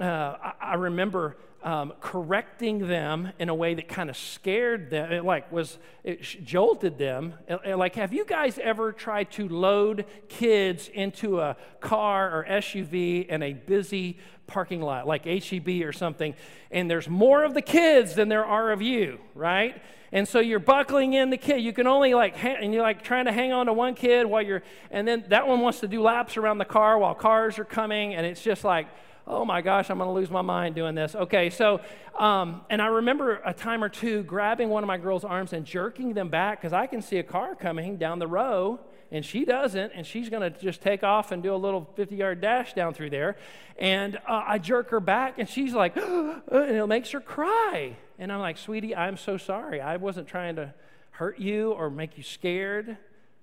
uh, 0.00 0.04
I, 0.42 0.52
I, 0.60 0.74
remember 0.74 1.36
um, 1.62 1.92
correcting 2.00 2.88
them 2.88 3.32
in 3.38 3.48
a 3.48 3.54
way 3.54 3.74
that 3.74 3.88
kind 3.88 4.10
of 4.10 4.16
scared 4.16 4.90
them, 4.90 5.12
it 5.12 5.24
like 5.24 5.50
was, 5.52 5.78
it 6.02 6.22
jolted 6.22 6.98
them. 6.98 7.34
like, 7.64 7.94
have 7.94 8.12
you 8.12 8.24
guys 8.24 8.58
ever 8.58 8.92
tried 8.92 9.30
to 9.32 9.48
load 9.48 10.06
kids 10.28 10.88
into 10.88 11.40
a 11.40 11.56
car 11.80 12.36
or 12.36 12.44
SUV 12.46 13.28
in 13.28 13.42
a 13.42 13.52
busy 13.52 14.18
parking 14.50 14.82
lot, 14.82 15.06
like 15.06 15.24
HEB 15.24 15.82
or 15.84 15.92
something, 15.92 16.34
and 16.70 16.90
there's 16.90 17.08
more 17.08 17.44
of 17.44 17.54
the 17.54 17.62
kids 17.62 18.14
than 18.14 18.28
there 18.28 18.44
are 18.44 18.72
of 18.72 18.82
you, 18.82 19.18
right? 19.34 19.80
And 20.12 20.26
so 20.26 20.40
you're 20.40 20.58
buckling 20.58 21.12
in 21.12 21.30
the 21.30 21.36
kid. 21.36 21.60
You 21.60 21.72
can 21.72 21.86
only 21.86 22.14
like, 22.14 22.36
ha- 22.36 22.56
and 22.60 22.74
you're 22.74 22.82
like 22.82 23.02
trying 23.02 23.26
to 23.26 23.32
hang 23.32 23.52
on 23.52 23.66
to 23.66 23.72
one 23.72 23.94
kid 23.94 24.26
while 24.26 24.42
you're, 24.42 24.62
and 24.90 25.06
then 25.06 25.24
that 25.28 25.46
one 25.46 25.60
wants 25.60 25.80
to 25.80 25.88
do 25.88 26.02
laps 26.02 26.36
around 26.36 26.58
the 26.58 26.64
car 26.64 26.98
while 26.98 27.14
cars 27.14 27.58
are 27.58 27.64
coming, 27.64 28.14
and 28.14 28.26
it's 28.26 28.42
just 28.42 28.64
like, 28.64 28.88
oh 29.26 29.44
my 29.44 29.60
gosh, 29.62 29.90
I'm 29.90 29.98
going 29.98 30.08
to 30.08 30.14
lose 30.14 30.30
my 30.30 30.42
mind 30.42 30.74
doing 30.74 30.96
this. 30.96 31.14
Okay, 31.14 31.50
so, 31.50 31.80
um, 32.18 32.62
and 32.68 32.82
I 32.82 32.86
remember 32.86 33.40
a 33.44 33.54
time 33.54 33.84
or 33.84 33.88
two 33.88 34.24
grabbing 34.24 34.68
one 34.68 34.82
of 34.82 34.88
my 34.88 34.98
girls' 34.98 35.24
arms 35.24 35.52
and 35.52 35.64
jerking 35.64 36.14
them 36.14 36.28
back 36.28 36.60
because 36.60 36.72
I 36.72 36.86
can 36.86 37.00
see 37.00 37.18
a 37.18 37.22
car 37.22 37.54
coming 37.54 37.96
down 37.96 38.18
the 38.18 38.26
row 38.26 38.80
and 39.12 39.24
she 39.24 39.44
doesn't, 39.44 39.92
and 39.94 40.06
she's 40.06 40.28
going 40.28 40.42
to 40.42 40.58
just 40.60 40.80
take 40.80 41.02
off 41.02 41.32
and 41.32 41.42
do 41.42 41.54
a 41.54 41.56
little 41.56 41.88
50 41.96 42.14
yard 42.14 42.40
dash 42.40 42.74
down 42.74 42.94
through 42.94 43.10
there. 43.10 43.36
And 43.78 44.16
uh, 44.16 44.44
I 44.46 44.58
jerk 44.58 44.90
her 44.90 45.00
back, 45.00 45.38
and 45.38 45.48
she's 45.48 45.72
like, 45.72 45.96
and 45.96 46.42
it 46.50 46.86
makes 46.86 47.10
her 47.10 47.20
cry. 47.20 47.96
And 48.18 48.32
I'm 48.32 48.40
like, 48.40 48.58
sweetie, 48.58 48.94
I'm 48.94 49.16
so 49.16 49.36
sorry. 49.36 49.80
I 49.80 49.96
wasn't 49.96 50.28
trying 50.28 50.56
to 50.56 50.74
hurt 51.12 51.38
you 51.38 51.72
or 51.72 51.90
make 51.90 52.16
you 52.16 52.22
scared, 52.22 52.96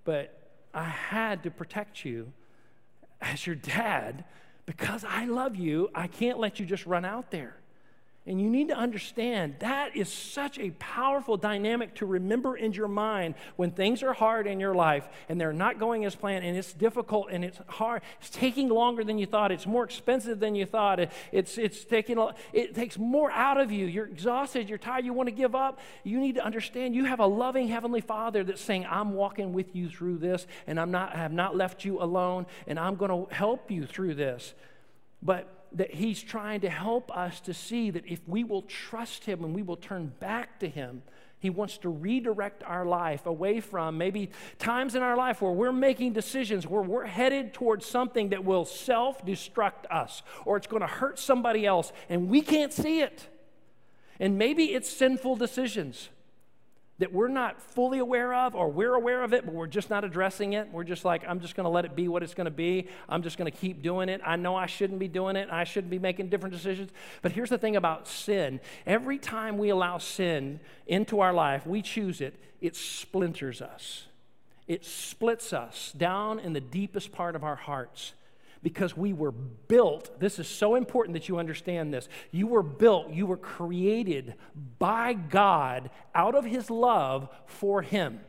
but 0.06 0.34
I 0.74 0.84
had 0.84 1.44
to 1.44 1.52
protect 1.52 2.06
you 2.06 2.32
as 3.20 3.46
your 3.46 3.56
dad 3.56 4.24
because 4.66 5.04
I 5.04 5.26
love 5.26 5.56
you. 5.56 5.90
I 5.94 6.08
can't 6.08 6.40
let 6.40 6.60
you 6.60 6.66
just 6.66 6.86
run 6.86 7.04
out 7.04 7.32
there. 7.32 7.56
And 8.28 8.42
you 8.42 8.50
need 8.50 8.68
to 8.68 8.76
understand 8.76 9.56
that 9.60 9.96
is 9.96 10.12
such 10.12 10.60
a 10.60 10.72
powerful 10.72 11.38
dynamic 11.38 11.96
to 11.96 12.06
remember 12.06 12.58
in 12.58 12.74
your 12.74 12.90
mind 12.90 13.36
when 13.56 13.72
things 13.72 14.04
are 14.04 14.12
hard 14.12 14.48
in 14.48 14.60
your 14.60 14.76
life 14.76 15.08
and 15.30 15.40
they're 15.40 15.54
not 15.54 15.80
going 15.80 16.04
as 16.04 16.14
planned 16.14 16.44
and 16.44 16.58
it's 16.58 16.74
difficult 16.74 17.30
and 17.32 17.46
it's 17.46 17.58
hard. 17.68 18.02
It's 18.20 18.30
taking 18.30 18.68
longer 18.68 19.06
than 19.06 19.18
you 19.18 19.28
thought. 19.28 19.54
It's 19.54 19.66
more 19.66 19.86
expensive 19.86 20.42
than 20.42 20.56
you 20.56 20.66
thought. 20.66 21.00
It, 21.00 21.12
it's, 21.32 21.58
it's 21.58 21.86
taking, 21.86 22.18
it 22.52 22.76
takes 22.76 22.98
more 22.98 23.32
out 23.32 23.58
of 23.58 23.72
you. 23.72 23.86
You're 23.86 24.08
exhausted. 24.08 24.68
You're 24.68 24.78
tired. 24.78 25.06
You 25.06 25.14
want 25.14 25.28
to 25.28 25.36
give 25.36 25.56
up. 25.56 25.80
You 26.04 26.20
need 26.20 26.36
to 26.36 26.44
understand 26.44 26.96
you 26.96 27.06
have 27.06 27.22
a 27.22 27.26
loving 27.26 27.70
Heavenly 27.70 28.02
Father 28.02 28.44
that's 28.44 28.62
saying, 28.62 28.86
I'm 28.90 29.14
walking 29.14 29.54
with 29.54 29.74
you 29.74 29.88
through 29.88 30.18
this 30.18 30.46
and 30.68 30.82
I'm 30.82 30.92
not, 30.92 31.16
I 31.16 31.20
have 31.20 31.32
not 31.32 31.56
left 31.56 31.86
you 31.86 32.02
alone 32.02 32.46
and 32.68 32.78
I'm 32.78 32.98
going 32.98 33.12
to 33.12 33.34
help 33.34 33.72
you 33.72 33.86
through 33.86 34.16
this. 34.16 34.54
But 35.24 35.57
that 35.74 35.94
He's 35.94 36.22
trying 36.22 36.62
to 36.62 36.70
help 36.70 37.16
us 37.16 37.40
to 37.42 37.54
see 37.54 37.90
that 37.92 38.06
if 38.06 38.20
we 38.28 38.44
will 38.44 38.64
trust 38.64 39.26
Him 39.26 39.44
and 39.44 39.56
we 39.56 39.64
will 39.64 39.78
turn 39.78 40.14
back 40.20 40.60
to 40.60 40.70
Him, 40.70 41.04
He 41.40 41.50
wants 41.50 41.78
to 41.80 41.90
redirect 41.90 42.64
our 42.64 42.86
life 42.86 43.26
away 43.26 43.60
from 43.60 43.98
maybe 43.98 44.30
times 44.60 44.96
in 44.96 45.02
our 45.04 45.16
life 45.16 45.42
where 45.42 45.52
we're 45.52 45.72
making 45.72 46.14
decisions 46.14 46.66
where 46.68 46.82
we're 46.82 47.06
headed 47.06 47.54
towards 47.54 47.86
something 47.86 48.30
that 48.30 48.44
will 48.44 48.66
self 48.66 49.26
destruct 49.26 49.86
us 49.92 50.24
or 50.46 50.58
it's 50.58 50.68
going 50.68 50.82
to 50.82 50.88
hurt 50.88 51.20
somebody 51.20 51.66
else 51.66 51.92
and 52.10 52.30
we 52.30 52.42
can't 52.42 52.74
see 52.74 53.02
it. 53.02 53.28
And 54.20 54.38
maybe 54.38 54.74
it's 54.74 54.90
sinful 54.90 55.36
decisions 55.36 56.10
that 57.00 57.14
we're 57.14 57.28
not 57.28 57.62
fully 57.62 58.00
aware 58.00 58.34
of, 58.34 58.56
or 58.56 58.70
we're 58.70 58.96
aware 58.96 59.24
of 59.24 59.34
it, 59.34 59.46
but 59.46 59.54
we're 59.54 59.68
just 59.68 59.90
not 59.90 60.04
addressing 60.04 60.54
it. 60.54 60.72
We're 60.72 60.84
just 60.84 61.06
like, 61.06 61.24
I'm 61.28 61.40
just 61.40 61.56
going 61.56 61.66
to 61.66 61.70
let 61.70 61.86
it 61.86 61.96
be 61.96 62.08
what 62.08 62.24
it's 62.24 62.34
going 62.34 62.46
to 62.46 62.52
be. 62.52 62.88
I'm 63.08 63.22
just 63.22 63.38
going 63.38 63.52
to 63.52 63.56
keep 63.56 63.84
doing 63.84 64.10
it. 64.10 64.20
I 64.26 64.36
know 64.36 64.56
I 64.56 64.66
shouldn't 64.66 65.00
be 65.00 65.08
doing 65.08 65.36
it. 65.36 65.50
I 65.52 65.64
shouldn't 65.64 65.92
be 65.92 66.00
making 66.00 66.30
different 66.30 66.56
decisions. 66.56 66.90
But 67.22 67.34
here's 67.34 67.50
the 67.50 67.58
thing 67.60 67.76
about 67.76 68.08
sin 68.08 68.60
every 68.86 69.20
time 69.20 69.58
we 69.58 69.70
allow 69.70 70.00
sin 70.00 70.60
into 70.88 71.20
our 71.20 71.34
life, 71.34 71.68
we 71.68 71.82
choose 71.84 72.20
it, 72.20 72.36
it 72.62 72.76
splinters 72.76 73.62
us, 73.62 74.08
it 74.68 74.84
splits 74.84 75.54
us 75.54 75.94
down 75.96 76.40
in 76.40 76.54
the 76.54 76.62
deepest 76.62 77.12
part 77.12 77.36
of 77.36 77.44
our 77.44 77.56
hearts 77.56 78.14
because 78.68 78.98
we 78.98 79.14
were 79.14 79.32
built. 79.32 80.20
This 80.20 80.40
is 80.40 80.46
so 80.46 80.76
important 80.76 81.14
that 81.14 81.30
you 81.30 81.38
understand 81.38 81.94
this. 81.94 82.10
You 82.32 82.48
were 82.48 82.62
built, 82.62 83.14
you 83.14 83.26
were 83.26 83.38
created 83.38 84.34
by 84.78 85.14
God 85.14 85.90
out 86.14 86.36
of 86.36 86.44
His 86.44 86.70
love 86.70 87.30
for 87.46 87.82
Him. 87.82 88.20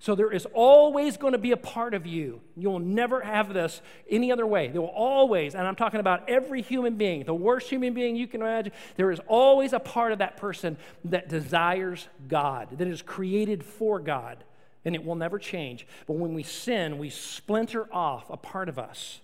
So 0.00 0.14
there 0.14 0.30
is 0.30 0.46
always 0.52 1.16
going 1.16 1.32
to 1.32 1.38
be 1.38 1.52
a 1.52 1.56
part 1.56 1.94
of 1.94 2.04
you. 2.04 2.42
You'll 2.58 2.78
never 2.78 3.22
have 3.22 3.54
this 3.54 3.80
any 4.10 4.30
other 4.30 4.46
way. 4.46 4.68
There 4.68 4.82
will 4.82 4.88
always, 4.88 5.54
and 5.54 5.66
I'm 5.66 5.76
talking 5.76 5.98
about 5.98 6.28
every 6.28 6.60
human 6.60 6.96
being, 6.96 7.24
the 7.24 7.32
worst 7.32 7.70
human 7.70 7.94
being 7.94 8.16
you 8.16 8.26
can 8.26 8.42
imagine, 8.42 8.74
there 8.96 9.10
is 9.10 9.20
always 9.28 9.72
a 9.72 9.80
part 9.80 10.12
of 10.12 10.18
that 10.18 10.36
person 10.36 10.76
that 11.06 11.30
desires 11.30 12.06
God, 12.28 12.76
that 12.76 12.86
is 12.86 13.00
created 13.00 13.64
for 13.64 13.98
God, 13.98 14.44
and 14.84 14.94
it 14.94 15.02
will 15.02 15.14
never 15.14 15.38
change. 15.38 15.86
But 16.06 16.18
when 16.18 16.34
we 16.34 16.42
sin, 16.42 16.98
we 16.98 17.08
splinter 17.08 17.88
off 17.90 18.28
a 18.28 18.36
part 18.36 18.68
of 18.68 18.78
us 18.78 19.20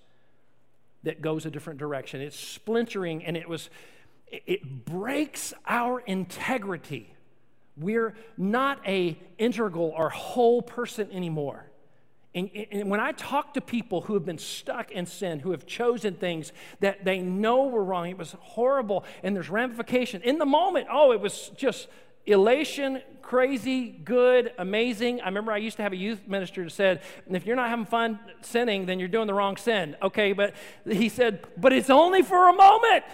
that 1.03 1.23
goes 1.23 1.47
a 1.47 1.51
different 1.51 1.79
direction. 1.79 2.21
It's 2.21 2.39
splintering 2.39 3.25
and 3.25 3.37
it 3.37 3.49
was 3.49 3.71
it 4.31 4.85
breaks 4.85 5.53
our 5.67 6.01
integrity. 6.01 7.13
We're 7.77 8.15
not 8.37 8.81
a 8.87 9.19
integral 9.39 9.93
or 9.97 10.11
whole 10.11 10.63
person 10.63 11.11
anymore. 11.11 11.67
And, 12.33 12.49
and, 12.71 12.89
when 12.89 13.01
I 13.01 13.11
talk 13.11 13.55
to 13.55 13.61
people 13.61 14.03
who 14.03 14.15
have 14.15 14.25
been 14.25 14.39
stuck 14.39 14.93
in 14.93 15.05
sin, 15.07 15.41
who 15.41 15.51
have 15.51 15.67
chosen 15.67 16.15
things 16.15 16.53
that 16.79 17.05
they 17.05 17.19
know 17.19 17.67
were 17.67 17.83
wrong, 17.83 18.09
it 18.09 18.17
was 18.17 18.37
horrible, 18.39 19.05
and 19.25 19.35
there's 19.35 19.51
ramification. 19.51 20.23
In 20.23 20.39
the 20.39 20.47
moment, 20.47 20.87
oh, 20.93 21.11
it 21.11 21.21
was 21.21 21.51
just 21.57 21.89
elation, 22.31 23.03
crazy, 23.23 23.91
good, 23.91 24.53
amazing. 24.59 25.21
I 25.21 25.27
remember 25.27 25.53
I 25.53 25.59
used 25.59 25.77
to 25.77 25.83
have 25.83 25.93
a 25.93 25.97
youth 25.97 26.27
minister 26.27 26.65
that 26.65 26.71
said, 26.71 27.03
if 27.31 27.47
you're 27.47 27.57
not 27.57 27.69
having 27.69 27.87
fun 27.87 28.19
sinning, 28.43 28.87
then 28.87 28.99
you're 28.99 29.09
doing 29.09 29.27
the 29.27 29.35
wrong 29.35 29.57
sin. 29.57 29.97
Okay, 30.03 30.33
but 30.33 30.55
he 30.85 31.09
said, 31.09 31.45
but 31.57 31.73
it's 31.73 31.91
only 31.91 32.23
for 32.23 32.49
a 32.49 32.53
moment. 32.53 33.05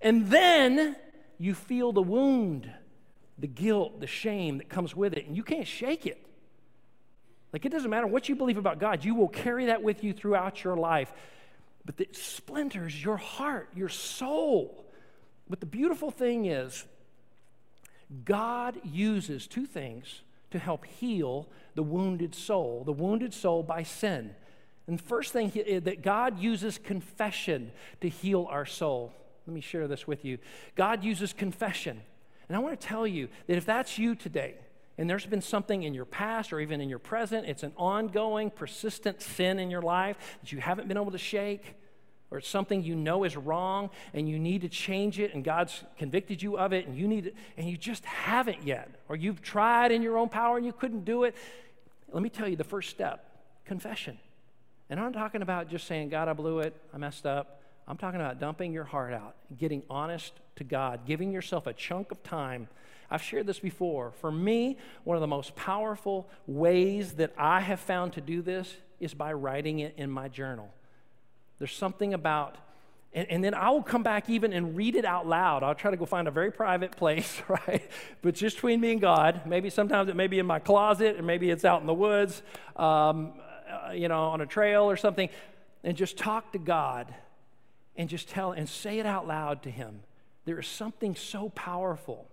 And 0.00 0.28
then 0.28 0.96
you 1.38 1.54
feel 1.54 1.92
the 1.92 2.02
wound, 2.02 2.70
the 3.38 3.46
guilt, 3.46 4.00
the 4.00 4.06
shame 4.06 4.58
that 4.58 4.68
comes 4.68 4.94
with 4.94 5.14
it, 5.14 5.26
and 5.26 5.36
you 5.36 5.42
can't 5.42 5.66
shake 5.66 6.06
it. 6.06 6.24
Like 7.52 7.64
it 7.64 7.70
doesn't 7.70 7.90
matter 7.90 8.06
what 8.06 8.28
you 8.28 8.36
believe 8.36 8.58
about 8.58 8.78
God, 8.78 9.04
you 9.04 9.14
will 9.14 9.28
carry 9.28 9.66
that 9.66 9.82
with 9.82 10.04
you 10.04 10.12
throughout 10.12 10.64
your 10.64 10.76
life. 10.76 11.12
But 11.84 12.00
it 12.00 12.16
splinters 12.16 13.02
your 13.02 13.16
heart, 13.16 13.68
your 13.74 13.88
soul. 13.88 14.86
But 15.48 15.60
the 15.60 15.66
beautiful 15.66 16.10
thing 16.10 16.46
is, 16.46 16.84
God 18.24 18.80
uses 18.84 19.46
two 19.46 19.66
things 19.66 20.22
to 20.50 20.58
help 20.58 20.84
heal 20.86 21.48
the 21.74 21.82
wounded 21.82 22.34
soul, 22.34 22.82
the 22.84 22.92
wounded 22.92 23.34
soul 23.34 23.62
by 23.62 23.82
sin. 23.82 24.34
And 24.86 24.98
the 24.98 25.02
first 25.02 25.32
thing 25.32 25.50
he, 25.50 25.60
eh, 25.60 25.80
that 25.80 26.02
God 26.02 26.38
uses 26.38 26.78
confession 26.78 27.72
to 28.00 28.08
heal 28.08 28.46
our 28.50 28.64
soul. 28.64 29.12
Let 29.46 29.54
me 29.54 29.60
share 29.60 29.88
this 29.88 30.06
with 30.06 30.24
you. 30.24 30.38
God 30.76 31.02
uses 31.02 31.32
confession. 31.32 32.00
And 32.48 32.56
I 32.56 32.60
want 32.60 32.80
to 32.80 32.86
tell 32.86 33.06
you 33.06 33.28
that 33.48 33.56
if 33.56 33.66
that's 33.66 33.98
you 33.98 34.14
today, 34.14 34.54
and 34.98 35.10
there's 35.10 35.26
been 35.26 35.42
something 35.42 35.82
in 35.82 35.92
your 35.92 36.04
past 36.04 36.52
or 36.52 36.60
even 36.60 36.80
in 36.80 36.88
your 36.88 36.98
present, 36.98 37.46
it's 37.46 37.62
an 37.62 37.72
ongoing, 37.76 38.50
persistent 38.50 39.20
sin 39.20 39.58
in 39.58 39.70
your 39.70 39.82
life 39.82 40.16
that 40.40 40.52
you 40.52 40.60
haven't 40.60 40.88
been 40.88 40.96
able 40.96 41.10
to 41.10 41.18
shake, 41.18 41.74
or 42.30 42.38
it's 42.38 42.48
something 42.48 42.82
you 42.82 42.94
know 42.94 43.24
is 43.24 43.36
wrong 43.36 43.90
and 44.12 44.28
you 44.28 44.38
need 44.38 44.62
to 44.62 44.68
change 44.68 45.18
it 45.18 45.34
and 45.34 45.44
God's 45.44 45.84
convicted 45.98 46.42
you 46.42 46.58
of 46.58 46.72
it 46.72 46.86
and 46.86 46.96
you 46.96 47.06
need 47.06 47.26
it 47.26 47.34
and 47.56 47.68
you 47.68 47.76
just 47.76 48.04
haven't 48.04 48.64
yet 48.64 48.90
or 49.08 49.16
you've 49.16 49.42
tried 49.42 49.92
in 49.92 50.02
your 50.02 50.18
own 50.18 50.28
power 50.28 50.56
and 50.56 50.66
you 50.66 50.72
couldn't 50.72 51.04
do 51.04 51.24
it 51.24 51.34
let 52.12 52.22
me 52.22 52.28
tell 52.28 52.48
you 52.48 52.56
the 52.56 52.64
first 52.64 52.90
step 52.90 53.24
confession 53.64 54.18
and 54.90 55.00
i'm 55.00 55.12
talking 55.12 55.42
about 55.42 55.68
just 55.68 55.86
saying 55.86 56.08
god 56.08 56.28
i 56.28 56.32
blew 56.32 56.60
it 56.60 56.74
i 56.94 56.98
messed 56.98 57.26
up 57.26 57.60
i'm 57.88 57.96
talking 57.96 58.20
about 58.20 58.38
dumping 58.38 58.72
your 58.72 58.84
heart 58.84 59.12
out 59.12 59.34
getting 59.58 59.82
honest 59.90 60.32
to 60.54 60.62
god 60.62 61.00
giving 61.04 61.32
yourself 61.32 61.66
a 61.66 61.72
chunk 61.72 62.10
of 62.10 62.22
time 62.22 62.68
I've 63.08 63.22
shared 63.22 63.46
this 63.46 63.60
before. 63.60 64.12
For 64.20 64.32
me, 64.32 64.78
one 65.04 65.16
of 65.16 65.20
the 65.20 65.26
most 65.26 65.54
powerful 65.54 66.28
ways 66.46 67.12
that 67.12 67.32
I 67.38 67.60
have 67.60 67.80
found 67.80 68.14
to 68.14 68.20
do 68.20 68.42
this 68.42 68.74
is 68.98 69.14
by 69.14 69.32
writing 69.32 69.78
it 69.80 69.94
in 69.96 70.10
my 70.10 70.28
journal. 70.28 70.70
There's 71.58 71.72
something 71.72 72.12
about, 72.14 72.56
and, 73.12 73.26
and, 73.30 73.42
then 73.42 73.54
I 73.54 73.70
will 73.70 73.82
come 73.82 74.02
back 74.02 74.28
even 74.28 74.52
and 74.52 74.76
read 74.76 74.94
it 74.94 75.04
out 75.04 75.26
loud. 75.26 75.62
I'll 75.62 75.74
try 75.74 75.90
to 75.90 75.96
go 75.96 76.04
find 76.04 76.28
a 76.28 76.30
very 76.30 76.50
private 76.50 76.96
place, 76.96 77.40
right? 77.48 77.88
But 78.22 78.34
just 78.34 78.56
between 78.56 78.80
me 78.80 78.92
and 78.92 79.00
God. 79.00 79.42
Maybe 79.46 79.70
sometimes 79.70 80.08
it 80.08 80.16
may 80.16 80.26
be 80.26 80.38
in 80.38 80.46
my 80.46 80.58
closet, 80.58 81.16
and 81.16 81.26
maybe 81.26 81.50
it's 81.50 81.64
out 81.64 81.80
in 81.80 81.86
the 81.86 81.94
woods, 81.94 82.42
um, 82.76 83.32
uh, 83.70 83.92
you 83.92 84.08
know, 84.08 84.24
on 84.24 84.40
a 84.40 84.46
trail 84.46 84.84
or 84.84 84.96
something. 84.96 85.28
And 85.82 85.96
just 85.96 86.16
talk 86.16 86.52
to 86.52 86.58
God 86.58 87.14
and 87.96 88.08
just 88.08 88.28
tell 88.28 88.52
and 88.52 88.68
say 88.68 88.98
it 88.98 89.06
out 89.06 89.26
loud 89.26 89.62
to 89.62 89.70
Him. 89.70 90.00
There 90.44 90.58
is 90.58 90.66
something 90.66 91.16
so 91.16 91.48
powerful. 91.50 92.28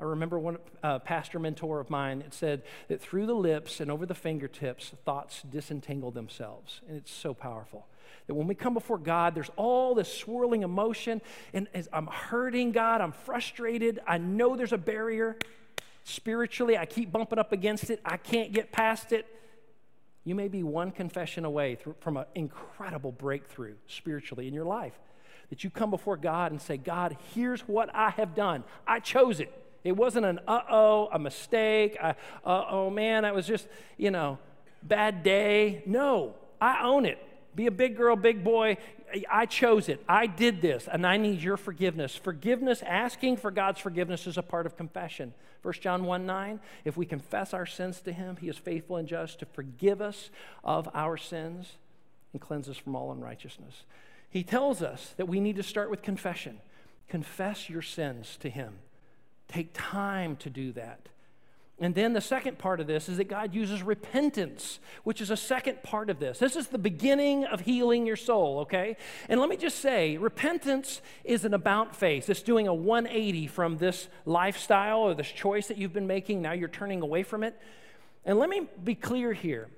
I 0.00 0.04
remember 0.04 0.38
one 0.38 0.58
uh, 0.82 0.98
pastor 0.98 1.38
mentor 1.38 1.78
of 1.78 1.90
mine 1.90 2.20
that 2.20 2.34
said 2.34 2.62
that 2.88 3.00
through 3.00 3.26
the 3.26 3.34
lips 3.34 3.80
and 3.80 3.90
over 3.90 4.04
the 4.04 4.14
fingertips, 4.14 4.92
thoughts 5.04 5.42
disentangle 5.42 6.10
themselves. 6.10 6.80
And 6.88 6.96
it's 6.96 7.12
so 7.12 7.34
powerful. 7.34 7.86
That 8.26 8.34
when 8.34 8.46
we 8.46 8.54
come 8.54 8.74
before 8.74 8.98
God, 8.98 9.34
there's 9.34 9.50
all 9.56 9.94
this 9.94 10.12
swirling 10.12 10.62
emotion, 10.62 11.20
and 11.52 11.68
as 11.74 11.88
I'm 11.92 12.06
hurting 12.06 12.72
God, 12.72 13.00
I'm 13.00 13.12
frustrated, 13.12 14.00
I 14.06 14.18
know 14.18 14.56
there's 14.56 14.72
a 14.72 14.78
barrier. 14.78 15.36
Spiritually, 16.04 16.76
I 16.76 16.86
keep 16.86 17.12
bumping 17.12 17.38
up 17.38 17.52
against 17.52 17.90
it, 17.90 18.00
I 18.04 18.16
can't 18.16 18.52
get 18.52 18.72
past 18.72 19.12
it. 19.12 19.26
You 20.24 20.34
may 20.34 20.48
be 20.48 20.62
one 20.62 20.92
confession 20.92 21.44
away 21.44 21.78
from 22.00 22.16
an 22.16 22.26
incredible 22.34 23.12
breakthrough 23.12 23.74
spiritually 23.86 24.46
in 24.46 24.54
your 24.54 24.64
life. 24.64 24.94
That 25.50 25.64
you 25.64 25.70
come 25.70 25.90
before 25.90 26.16
God 26.16 26.52
and 26.52 26.62
say, 26.62 26.76
God, 26.76 27.16
here's 27.34 27.62
what 27.62 27.94
I 27.94 28.10
have 28.10 28.34
done. 28.34 28.64
I 28.86 29.00
chose 29.00 29.40
it. 29.40 29.52
It 29.84 29.96
wasn't 29.96 30.26
an 30.26 30.38
uh 30.46 30.60
oh, 30.70 31.08
a 31.12 31.18
mistake, 31.18 31.96
uh 32.00 32.14
oh, 32.44 32.88
man, 32.88 33.24
that 33.24 33.34
was 33.34 33.46
just, 33.46 33.66
you 33.96 34.10
know, 34.10 34.38
bad 34.82 35.22
day. 35.22 35.82
No, 35.86 36.34
I 36.60 36.84
own 36.84 37.04
it. 37.04 37.18
Be 37.54 37.66
a 37.66 37.70
big 37.70 37.96
girl, 37.96 38.16
big 38.16 38.42
boy. 38.42 38.78
I 39.30 39.46
chose 39.46 39.88
it. 39.88 40.02
I 40.08 40.26
did 40.26 40.62
this, 40.62 40.88
and 40.90 41.06
I 41.06 41.18
need 41.18 41.42
your 41.42 41.56
forgiveness. 41.56 42.16
Forgiveness, 42.16 42.82
asking 42.82 43.36
for 43.36 43.50
God's 43.50 43.80
forgiveness 43.80 44.26
is 44.26 44.38
a 44.38 44.42
part 44.42 44.64
of 44.64 44.76
confession. 44.76 45.34
1 45.62 45.74
John 45.74 46.04
1 46.04 46.26
9, 46.26 46.60
if 46.84 46.96
we 46.96 47.06
confess 47.06 47.52
our 47.52 47.66
sins 47.66 48.00
to 48.00 48.12
him, 48.12 48.36
he 48.40 48.48
is 48.48 48.56
faithful 48.56 48.96
and 48.96 49.06
just 49.06 49.38
to 49.40 49.46
forgive 49.46 50.00
us 50.00 50.30
of 50.64 50.88
our 50.94 51.16
sins 51.16 51.72
and 52.32 52.40
cleanse 52.40 52.68
us 52.68 52.76
from 52.76 52.96
all 52.96 53.12
unrighteousness. 53.12 53.84
He 54.30 54.42
tells 54.42 54.82
us 54.82 55.12
that 55.18 55.28
we 55.28 55.40
need 55.40 55.56
to 55.56 55.62
start 55.62 55.90
with 55.90 56.02
confession. 56.02 56.58
Confess 57.08 57.68
your 57.68 57.82
sins 57.82 58.38
to 58.40 58.48
him. 58.48 58.78
Take 59.46 59.70
time 59.74 60.36
to 60.36 60.48
do 60.48 60.72
that. 60.72 61.08
And 61.82 61.96
then 61.96 62.12
the 62.12 62.20
second 62.20 62.58
part 62.58 62.78
of 62.78 62.86
this 62.86 63.08
is 63.08 63.16
that 63.16 63.24
God 63.24 63.56
uses 63.56 63.82
repentance, 63.82 64.78
which 65.02 65.20
is 65.20 65.30
a 65.30 65.36
second 65.36 65.82
part 65.82 66.10
of 66.10 66.20
this. 66.20 66.38
This 66.38 66.54
is 66.54 66.68
the 66.68 66.78
beginning 66.78 67.44
of 67.44 67.62
healing 67.62 68.06
your 68.06 68.14
soul, 68.14 68.60
okay? 68.60 68.96
And 69.28 69.40
let 69.40 69.48
me 69.48 69.56
just 69.56 69.80
say, 69.80 70.16
repentance 70.16 71.02
is 71.24 71.44
an 71.44 71.54
about 71.54 71.96
face. 71.96 72.28
It's 72.28 72.40
doing 72.40 72.68
a 72.68 72.74
180 72.74 73.48
from 73.48 73.78
this 73.78 74.06
lifestyle 74.24 75.00
or 75.00 75.14
this 75.14 75.26
choice 75.26 75.66
that 75.66 75.76
you've 75.76 75.92
been 75.92 76.06
making. 76.06 76.40
Now 76.40 76.52
you're 76.52 76.68
turning 76.68 77.02
away 77.02 77.24
from 77.24 77.42
it. 77.42 77.60
And 78.24 78.38
let 78.38 78.48
me 78.48 78.68
be 78.84 78.94
clear 78.94 79.32
here 79.32 79.68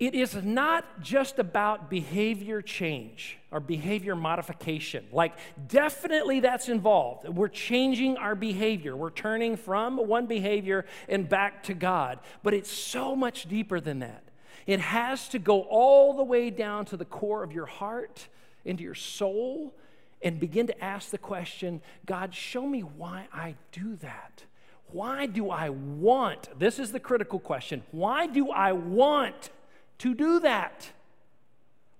it 0.00 0.14
is 0.14 0.34
not 0.34 1.02
just 1.02 1.38
about 1.38 1.90
behavior 1.90 2.62
change 2.62 3.38
or 3.50 3.60
behavior 3.60 4.16
modification. 4.16 5.04
Like, 5.12 5.34
definitely 5.68 6.40
that's 6.40 6.70
involved. 6.70 7.28
We're 7.28 7.48
changing 7.48 8.16
our 8.16 8.34
behavior. 8.34 8.96
We're 8.96 9.10
turning 9.10 9.58
from 9.58 9.98
one 9.98 10.24
behavior 10.24 10.86
and 11.06 11.28
back 11.28 11.64
to 11.64 11.74
God. 11.74 12.18
But 12.42 12.54
it's 12.54 12.70
so 12.70 13.14
much 13.14 13.46
deeper 13.46 13.78
than 13.78 13.98
that. 13.98 14.24
It 14.66 14.80
has 14.80 15.28
to 15.28 15.38
go 15.38 15.62
all 15.62 16.14
the 16.14 16.24
way 16.24 16.48
down 16.48 16.86
to 16.86 16.96
the 16.96 17.04
core 17.04 17.42
of 17.42 17.52
your 17.52 17.66
heart, 17.66 18.26
into 18.64 18.82
your 18.82 18.94
soul, 18.94 19.74
and 20.22 20.40
begin 20.40 20.66
to 20.68 20.84
ask 20.84 21.10
the 21.10 21.18
question 21.18 21.82
God, 22.06 22.34
show 22.34 22.66
me 22.66 22.80
why 22.80 23.28
I 23.34 23.54
do 23.70 23.96
that. 23.96 24.44
Why 24.92 25.26
do 25.26 25.50
I 25.50 25.68
want? 25.68 26.58
This 26.58 26.78
is 26.78 26.90
the 26.90 27.00
critical 27.00 27.38
question. 27.38 27.82
Why 27.90 28.26
do 28.26 28.50
I 28.50 28.72
want? 28.72 29.50
To 30.00 30.14
do 30.14 30.40
that? 30.40 30.90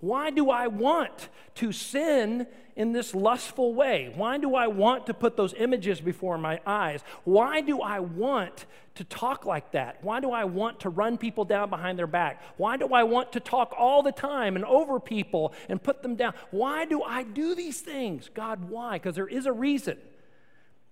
Why 0.00 0.30
do 0.30 0.48
I 0.48 0.66
want 0.66 1.28
to 1.56 1.72
sin 1.72 2.46
in 2.74 2.92
this 2.92 3.14
lustful 3.14 3.74
way? 3.74 4.10
Why 4.14 4.38
do 4.38 4.54
I 4.54 4.66
want 4.66 5.06
to 5.06 5.14
put 5.14 5.36
those 5.36 5.52
images 5.52 6.00
before 6.00 6.38
my 6.38 6.60
eyes? 6.66 7.04
Why 7.24 7.60
do 7.60 7.82
I 7.82 8.00
want 8.00 8.64
to 8.94 9.04
talk 9.04 9.44
like 9.44 9.72
that? 9.72 10.02
Why 10.02 10.20
do 10.20 10.32
I 10.32 10.44
want 10.44 10.80
to 10.80 10.88
run 10.88 11.18
people 11.18 11.44
down 11.44 11.68
behind 11.68 11.98
their 11.98 12.06
back? 12.06 12.42
Why 12.56 12.78
do 12.78 12.88
I 12.94 13.02
want 13.02 13.32
to 13.32 13.40
talk 13.40 13.74
all 13.76 14.02
the 14.02 14.12
time 14.12 14.56
and 14.56 14.64
over 14.64 14.98
people 14.98 15.52
and 15.68 15.82
put 15.82 16.02
them 16.02 16.16
down? 16.16 16.32
Why 16.50 16.86
do 16.86 17.02
I 17.02 17.22
do 17.22 17.54
these 17.54 17.82
things? 17.82 18.30
God, 18.32 18.70
why? 18.70 18.94
Because 18.94 19.16
there 19.16 19.28
is 19.28 19.44
a 19.44 19.52
reason. 19.52 19.98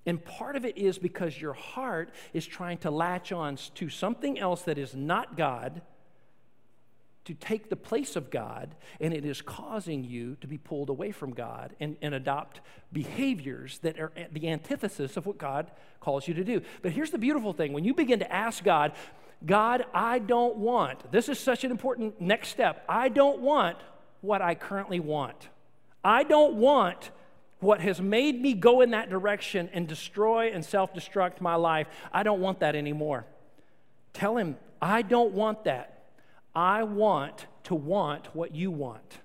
And 0.05 0.23
part 0.23 0.57
of 0.57 0.67
it 0.67 0.77
is 0.77 0.99
because 0.99 1.41
your 1.41 1.55
heart 1.55 2.11
is 2.35 2.47
trying 2.47 2.79
to 2.79 2.91
latch 2.91 3.33
on 3.33 3.57
to 3.77 3.89
something 3.89 4.39
else 4.39 4.63
that 4.63 4.77
is 4.77 4.95
not 4.95 5.37
God 5.37 5.81
to 7.29 7.35
take 7.35 7.69
the 7.69 7.77
place 7.77 8.17
of 8.17 8.31
God, 8.31 8.75
and 9.03 9.13
it 9.13 9.27
is 9.27 9.43
causing 9.43 10.03
you 10.03 10.35
to 10.41 10.47
be 10.47 10.57
pulled 10.57 10.89
away 10.89 11.13
from 11.13 11.35
God 11.35 11.77
and, 11.79 11.95
and 12.01 12.15
adopt 12.15 12.63
behaviors 12.91 13.79
that 13.81 14.01
are 14.01 14.11
the 14.33 14.49
antithesis 14.49 15.19
of 15.19 15.27
what 15.27 15.37
God 15.37 15.71
calls 16.01 16.27
you 16.27 16.33
to 16.33 16.43
do. 16.43 16.63
But 16.81 16.93
here's 16.93 17.11
the 17.11 17.19
beautiful 17.19 17.53
thing 17.53 17.75
when 17.75 17.85
you 17.85 17.93
begin 17.93 18.21
to 18.21 18.33
ask 18.33 18.65
God, 18.65 18.93
God, 19.45 19.85
I 19.93 20.21
don't 20.21 20.57
want, 20.57 21.13
this 21.13 21.29
is 21.29 21.39
such 21.39 21.65
an 21.65 21.71
important 21.71 22.19
next 22.19 22.49
step. 22.49 22.83
I 22.89 23.11
don't 23.11 23.41
want 23.41 23.77
what 24.23 24.41
I 24.41 24.55
currently 24.55 24.99
want. 24.99 25.51
I 26.03 26.23
don't 26.23 26.55
want 26.55 27.11
what 27.61 27.83
has 27.83 28.01
made 28.01 28.41
me 28.41 28.55
go 28.55 28.81
in 28.81 28.93
that 28.93 29.11
direction 29.11 29.69
and 29.75 29.87
destroy 29.87 30.51
and 30.51 30.65
self 30.65 30.95
destruct 30.95 31.43
my 31.43 31.57
life. 31.57 31.89
I 32.11 32.23
don't 32.23 32.41
want 32.41 32.61
that 32.61 32.75
anymore. 32.75 33.27
Tell 34.15 34.39
him, 34.39 34.57
I 34.81 35.03
don't 35.03 35.35
want 35.35 35.65
that. 35.65 35.98
I 36.55 36.83
want 36.83 37.47
to 37.65 37.75
want 37.75 38.35
what 38.35 38.55
you 38.55 38.71
want. 38.71 39.19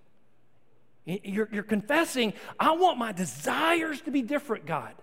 You're, 1.05 1.49
you're, 1.51 1.63
confessing, 1.63 2.33
I 2.59 2.71
want 2.71 2.97
my 2.97 3.11
desires 3.11 4.01
to 4.01 4.11
be 4.11 4.21
different, 4.21 4.65
God. 4.65 4.93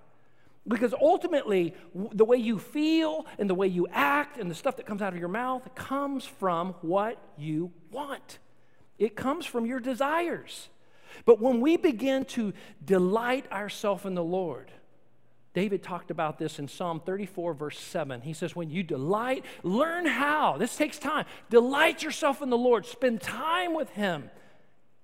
Because 0.66 0.94
ultimately, 0.94 1.74
the 1.94 2.24
way 2.24 2.36
you 2.36 2.58
feel 2.58 3.26
and 3.38 3.50
the 3.50 3.54
way 3.54 3.66
you 3.66 3.86
act 3.90 4.38
and 4.38 4.50
the 4.50 4.54
stuff 4.54 4.76
that 4.76 4.86
comes 4.86 5.02
out 5.02 5.12
of 5.12 5.18
your 5.18 5.28
mouth 5.28 5.74
comes 5.74 6.24
from 6.24 6.74
what 6.80 7.18
you 7.36 7.72
want. 7.90 8.38
It 8.98 9.16
comes 9.16 9.46
from 9.46 9.66
your 9.66 9.80
desires. 9.80 10.68
But 11.24 11.40
when 11.40 11.60
we 11.60 11.76
begin 11.76 12.24
to 12.26 12.52
delight 12.84 13.50
ourselves 13.50 14.04
in 14.04 14.14
the 14.14 14.24
Lord, 14.24 14.70
David 15.52 15.82
talked 15.82 16.10
about 16.10 16.38
this 16.38 16.58
in 16.60 16.68
Psalm 16.68 17.00
34, 17.00 17.54
verse 17.54 17.78
7. 17.78 18.20
He 18.20 18.32
says, 18.32 18.54
When 18.54 18.70
you 18.70 18.82
delight, 18.82 19.44
learn 19.64 20.06
how. 20.06 20.56
This 20.58 20.76
takes 20.76 20.98
time. 20.98 21.24
Delight 21.48 22.02
yourself 22.02 22.40
in 22.40 22.50
the 22.50 22.58
Lord, 22.58 22.86
spend 22.86 23.20
time 23.20 23.74
with 23.74 23.90
Him. 23.90 24.30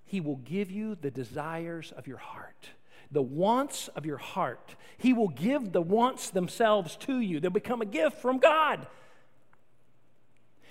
He 0.05 0.21
will 0.21 0.37
give 0.37 0.71
you 0.71 0.95
the 0.95 1.11
desires 1.11 1.93
of 1.97 2.07
your 2.07 2.19
heart, 2.19 2.71
the 3.11 3.23
wants 3.23 3.89
of 3.89 4.07
your 4.07 4.19
heart. 4.19 4.77
He 4.99 5.13
will 5.13 5.29
give 5.29 5.73
the 5.73 5.83
wants 5.83 6.31
themselves 6.31 6.97
to 6.99 7.19
you, 7.19 7.41
they'll 7.41 7.51
become 7.51 7.83
a 7.83 7.87
gift 7.87 8.19
from 8.23 8.39
God. 8.39 8.87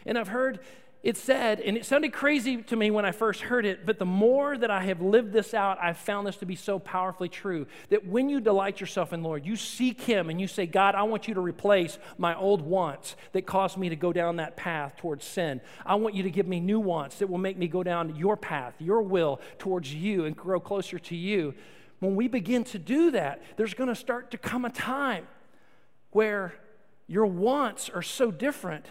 And 0.06 0.18
I've 0.18 0.28
heard 0.30 0.60
it 1.06 1.18
said, 1.18 1.60
and 1.60 1.78
it 1.78 1.86
sounded 1.86 2.13
crazy 2.13 2.63
to 2.63 2.76
me 2.76 2.89
when 2.89 3.06
I 3.06 3.12
first 3.12 3.41
heard 3.41 3.63
it, 3.63 3.86
but 3.86 4.00
the 4.00 4.08
more 4.08 4.58
that 4.58 4.72
I 4.72 4.84
have 4.86 5.04
lived 5.04 5.34
this 5.34 5.54
out, 5.54 5.78
I've 5.80 6.00
found 6.00 6.26
this 6.26 6.38
to 6.38 6.48
be 6.48 6.56
so 6.56 6.80
powerfully 6.80 7.30
true 7.30 7.68
that 7.89 8.08
when 8.08 8.28
you 8.28 8.41
delight 8.41 8.82
yourself 8.82 9.13
in 9.13 9.22
Lord, 9.22 9.46
you 9.46 9.56
seek 9.56 10.02
Him 10.02 10.32
and 10.32 10.41
you 10.41 10.48
say, 10.48 10.65
God, 10.65 10.96
I 10.96 11.04
want 11.04 11.28
you 11.28 11.36
to 11.36 11.41
replace 11.41 12.00
my 12.18 12.36
old 12.36 12.63
wants 12.63 13.15
that 13.34 13.46
caused 13.46 13.78
me 13.78 13.89
to 13.89 13.96
go 13.96 14.12
down 14.12 14.38
that 14.38 14.58
path 14.58 14.98
towards 14.98 15.24
sin. 15.26 15.62
I 15.86 15.94
want 15.94 16.15
you 16.15 16.24
to 16.24 16.32
give 16.32 16.48
me 16.48 16.60
new 16.60 16.80
wants 16.80 17.20
that 17.20 17.30
will 17.30 17.38
make 17.38 17.60
me 17.60 17.68
go 17.68 17.84
down 17.84 18.15
your 18.15 18.36
path, 18.36 18.74
your 18.80 19.04
will 19.04 19.39
towards 19.60 19.94
you 19.94 20.26
and 20.26 20.36
grow 20.36 20.60
closer 20.60 20.98
to 20.98 21.15
you. 21.15 21.54
When 22.00 22.15
we 22.15 22.28
begin 22.28 22.63
to 22.63 22.80
do 22.80 23.12
that, 23.12 23.44
there's 23.58 23.76
going 23.76 23.89
to 23.89 23.96
start 23.96 24.32
to 24.32 24.39
come 24.39 24.65
a 24.65 24.72
time 24.72 25.28
where 26.10 26.56
your 27.06 27.28
wants 27.28 27.91
are 27.91 28.02
so 28.02 28.32
different 28.32 28.88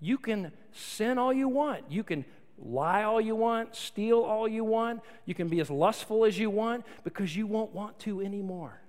you 0.00 0.18
can 0.18 0.52
sin 0.72 1.18
all 1.18 1.32
you 1.32 1.48
want. 1.48 1.90
You 1.90 2.04
can 2.04 2.24
lie 2.58 3.04
all 3.04 3.20
you 3.20 3.34
want, 3.34 3.74
steal 3.74 4.20
all 4.20 4.48
you 4.48 4.64
want. 4.64 5.00
You 5.24 5.34
can 5.34 5.48
be 5.48 5.60
as 5.60 5.70
lustful 5.70 6.24
as 6.24 6.38
you 6.38 6.50
want 6.50 6.84
because 7.04 7.36
you 7.36 7.46
won't 7.46 7.72
want 7.72 7.98
to 8.00 8.20
anymore. 8.20 8.80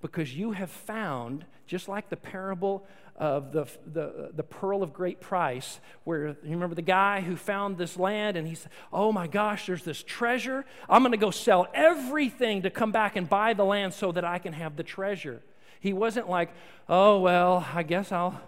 Because 0.00 0.36
you 0.36 0.52
have 0.52 0.70
found, 0.70 1.44
just 1.66 1.88
like 1.88 2.08
the 2.08 2.16
parable 2.16 2.86
of 3.16 3.52
the, 3.52 3.66
the, 3.86 4.30
the 4.34 4.42
pearl 4.42 4.82
of 4.82 4.92
great 4.92 5.20
price, 5.20 5.78
where 6.02 6.28
you 6.28 6.36
remember 6.50 6.74
the 6.74 6.82
guy 6.82 7.20
who 7.20 7.36
found 7.36 7.78
this 7.78 7.96
land 7.96 8.36
and 8.36 8.48
he 8.48 8.54
said, 8.54 8.70
Oh 8.92 9.12
my 9.12 9.28
gosh, 9.28 9.66
there's 9.66 9.84
this 9.84 10.02
treasure. 10.02 10.64
I'm 10.88 11.02
going 11.02 11.12
to 11.12 11.18
go 11.18 11.30
sell 11.30 11.68
everything 11.72 12.62
to 12.62 12.70
come 12.70 12.90
back 12.90 13.14
and 13.14 13.28
buy 13.28 13.52
the 13.52 13.64
land 13.64 13.94
so 13.94 14.10
that 14.12 14.24
I 14.24 14.38
can 14.38 14.52
have 14.54 14.76
the 14.76 14.82
treasure. 14.82 15.40
He 15.78 15.92
wasn't 15.92 16.28
like, 16.28 16.50
Oh, 16.88 17.20
well, 17.20 17.66
I 17.72 17.84
guess 17.84 18.10
I'll 18.10 18.40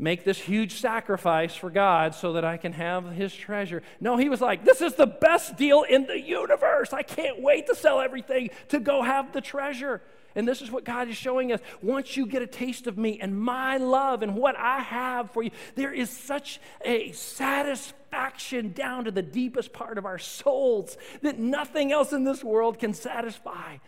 make 0.00 0.24
this 0.24 0.38
huge 0.38 0.80
sacrifice 0.80 1.54
for 1.54 1.68
God 1.68 2.14
so 2.14 2.32
that 2.32 2.44
I 2.44 2.56
can 2.56 2.72
have 2.72 3.12
his 3.12 3.34
treasure. 3.34 3.82
No, 4.00 4.16
he 4.16 4.30
was 4.30 4.40
like, 4.40 4.64
This 4.64 4.80
is 4.80 4.94
the 4.94 5.06
best 5.06 5.56
deal 5.56 5.82
in 5.82 6.06
the 6.06 6.18
universe. 6.18 6.92
I 6.92 7.02
can't 7.02 7.40
wait 7.42 7.66
to 7.66 7.74
sell 7.74 8.00
everything 8.00 8.50
to 8.68 8.80
go 8.80 9.02
have 9.02 9.32
the 9.32 9.42
treasure. 9.42 10.00
And 10.34 10.46
this 10.48 10.62
is 10.62 10.70
what 10.70 10.84
God 10.84 11.08
is 11.08 11.16
showing 11.16 11.52
us. 11.52 11.60
Once 11.82 12.16
you 12.16 12.24
get 12.24 12.40
a 12.40 12.46
taste 12.46 12.86
of 12.86 12.96
me 12.96 13.18
and 13.20 13.38
my 13.38 13.76
love 13.76 14.22
and 14.22 14.36
what 14.36 14.56
I 14.56 14.78
have 14.80 15.32
for 15.32 15.42
you, 15.42 15.50
there 15.74 15.92
is 15.92 16.08
such 16.08 16.60
a 16.84 17.10
satisfaction 17.12 18.72
down 18.72 19.04
to 19.04 19.10
the 19.10 19.22
deepest 19.22 19.72
part 19.72 19.98
of 19.98 20.06
our 20.06 20.18
souls 20.18 20.96
that 21.22 21.38
nothing 21.38 21.92
else 21.92 22.12
in 22.12 22.24
this 22.24 22.44
world 22.44 22.78
can 22.78 22.94
satisfy. 22.94 23.78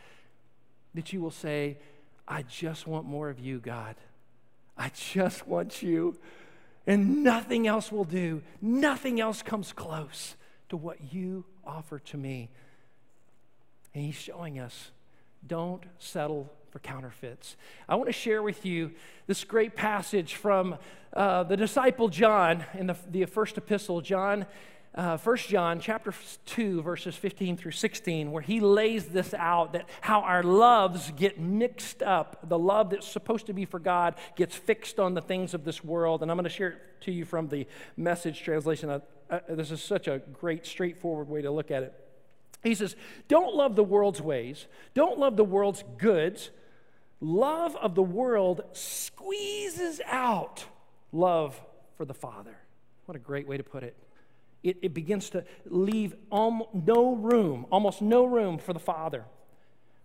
That 0.94 1.12
you 1.12 1.20
will 1.22 1.30
say, 1.30 1.78
I 2.26 2.42
just 2.42 2.86
want 2.86 3.06
more 3.06 3.30
of 3.30 3.38
you, 3.38 3.60
God. 3.60 3.94
I 4.76 4.90
just 4.94 5.46
want 5.46 5.82
you. 5.82 6.16
And 6.86 7.22
nothing 7.22 7.66
else 7.66 7.92
will 7.92 8.04
do. 8.04 8.42
Nothing 8.60 9.20
else 9.20 9.42
comes 9.42 9.72
close 9.72 10.36
to 10.68 10.76
what 10.76 11.12
you 11.12 11.44
offer 11.64 11.98
to 12.00 12.16
me? 12.16 12.50
And 13.94 14.04
he's 14.04 14.14
showing 14.14 14.58
us 14.58 14.90
don't 15.46 15.84
settle 15.98 16.50
for 16.70 16.78
counterfeits. 16.78 17.56
I 17.88 17.96
want 17.96 18.06
to 18.08 18.12
share 18.12 18.42
with 18.42 18.64
you 18.64 18.92
this 19.26 19.44
great 19.44 19.76
passage 19.76 20.36
from 20.36 20.76
uh, 21.12 21.42
the 21.42 21.56
disciple 21.56 22.08
John 22.08 22.64
in 22.74 22.86
the, 22.86 22.96
the 23.10 23.24
first 23.26 23.58
epistle, 23.58 24.00
John. 24.00 24.46
Uh, 24.94 25.16
1 25.16 25.36
John 25.38 25.80
chapter 25.80 26.12
2 26.44 26.82
verses 26.82 27.16
15 27.16 27.56
through 27.56 27.70
16 27.70 28.30
where 28.30 28.42
he 28.42 28.60
lays 28.60 29.06
this 29.06 29.32
out 29.32 29.72
that 29.72 29.88
how 30.02 30.20
our 30.20 30.42
loves 30.42 31.10
get 31.12 31.40
mixed 31.40 32.02
up. 32.02 32.46
The 32.46 32.58
love 32.58 32.90
that's 32.90 33.08
supposed 33.08 33.46
to 33.46 33.54
be 33.54 33.64
for 33.64 33.78
God 33.78 34.16
gets 34.36 34.54
fixed 34.54 35.00
on 35.00 35.14
the 35.14 35.22
things 35.22 35.54
of 35.54 35.64
this 35.64 35.82
world. 35.82 36.20
And 36.20 36.30
I'm 36.30 36.36
going 36.36 36.44
to 36.44 36.50
share 36.50 36.70
it 36.70 37.00
to 37.02 37.12
you 37.12 37.24
from 37.24 37.48
the 37.48 37.66
message 37.96 38.42
translation. 38.42 39.00
This 39.48 39.70
is 39.70 39.82
such 39.82 40.08
a 40.08 40.20
great 40.38 40.66
straightforward 40.66 41.28
way 41.28 41.40
to 41.40 41.50
look 41.50 41.70
at 41.70 41.82
it. 41.82 41.94
He 42.62 42.74
says 42.74 42.94
don't 43.28 43.54
love 43.54 43.76
the 43.76 43.84
world's 43.84 44.20
ways. 44.20 44.66
Don't 44.92 45.18
love 45.18 45.36
the 45.36 45.44
world's 45.44 45.84
goods. 45.96 46.50
Love 47.18 47.76
of 47.76 47.94
the 47.94 48.02
world 48.02 48.62
squeezes 48.72 50.02
out 50.06 50.66
love 51.12 51.58
for 51.96 52.04
the 52.04 52.14
Father. 52.14 52.56
What 53.06 53.16
a 53.16 53.20
great 53.20 53.48
way 53.48 53.56
to 53.56 53.62
put 53.62 53.84
it. 53.84 53.96
It, 54.62 54.78
it 54.82 54.94
begins 54.94 55.30
to 55.30 55.44
leave 55.66 56.14
no 56.30 57.14
room, 57.14 57.66
almost 57.70 58.00
no 58.00 58.24
room 58.24 58.58
for 58.58 58.72
the 58.72 58.78
Father. 58.78 59.24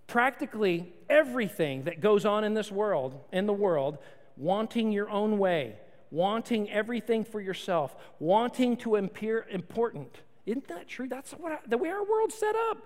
Practically 0.08 0.94
everything 1.10 1.84
that 1.84 2.02
goes 2.02 2.26
on 2.26 2.44
in 2.44 2.54
this 2.54 2.72
world, 2.72 3.20
in 3.32 3.46
the 3.46 3.54
world, 3.54 3.98
wanting 4.36 4.92
your 4.92 5.10
own 5.10 5.38
way, 5.38 5.76
wanting 6.12 6.70
everything 6.70 7.24
for 7.24 7.42
yourself, 7.42 7.96
wanting 8.20 8.78
to 8.78 8.96
appear 8.96 9.46
important. 9.52 10.22
Isn't 10.46 10.68
that 10.70 10.88
true? 10.88 11.08
That's 11.08 11.32
what, 11.34 11.70
the 11.70 11.78
way 11.78 11.90
our 11.90 12.04
world's 12.04 12.36
set 12.36 12.56
up. 12.70 12.78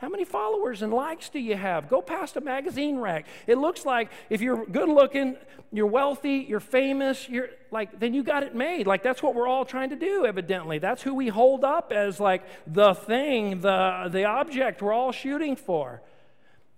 How 0.00 0.08
many 0.08 0.24
followers 0.24 0.80
and 0.80 0.94
likes 0.94 1.28
do 1.28 1.38
you 1.38 1.56
have? 1.56 1.90
Go 1.90 2.00
past 2.00 2.34
a 2.38 2.40
magazine 2.40 2.98
rack. 2.98 3.26
It 3.46 3.58
looks 3.58 3.84
like 3.84 4.10
if 4.30 4.40
you're 4.40 4.64
good 4.64 4.88
looking, 4.88 5.36
you're 5.70 5.86
wealthy, 5.86 6.46
you're 6.48 6.58
famous, 6.58 7.28
you're 7.28 7.50
like 7.70 8.00
then 8.00 8.14
you 8.14 8.22
got 8.22 8.42
it 8.42 8.54
made. 8.54 8.86
Like 8.86 9.02
that's 9.02 9.22
what 9.22 9.34
we're 9.34 9.46
all 9.46 9.66
trying 9.66 9.90
to 9.90 9.96
do 9.96 10.24
evidently. 10.24 10.78
That's 10.78 11.02
who 11.02 11.14
we 11.14 11.28
hold 11.28 11.64
up 11.64 11.92
as 11.92 12.18
like 12.18 12.44
the 12.66 12.94
thing, 12.94 13.60
the 13.60 14.08
the 14.10 14.24
object 14.24 14.80
we're 14.80 14.94
all 14.94 15.12
shooting 15.12 15.54
for. 15.54 16.00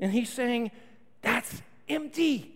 And 0.00 0.10
he's 0.10 0.28
saying 0.28 0.72
that's 1.20 1.62
empty. 1.88 2.52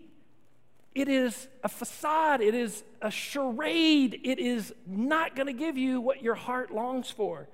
It 0.97 1.09
is 1.09 1.47
a 1.63 1.69
facade, 1.69 2.41
it 2.41 2.57
is 2.57 2.83
a 3.01 3.11
charade. 3.13 4.19
It 4.25 4.41
is 4.41 4.75
not 4.85 5.37
going 5.37 5.47
to 5.47 5.53
give 5.53 5.79
you 5.79 6.01
what 6.01 6.23
your 6.25 6.35
heart 6.35 6.73
longs 6.73 7.09
for. 7.09 7.47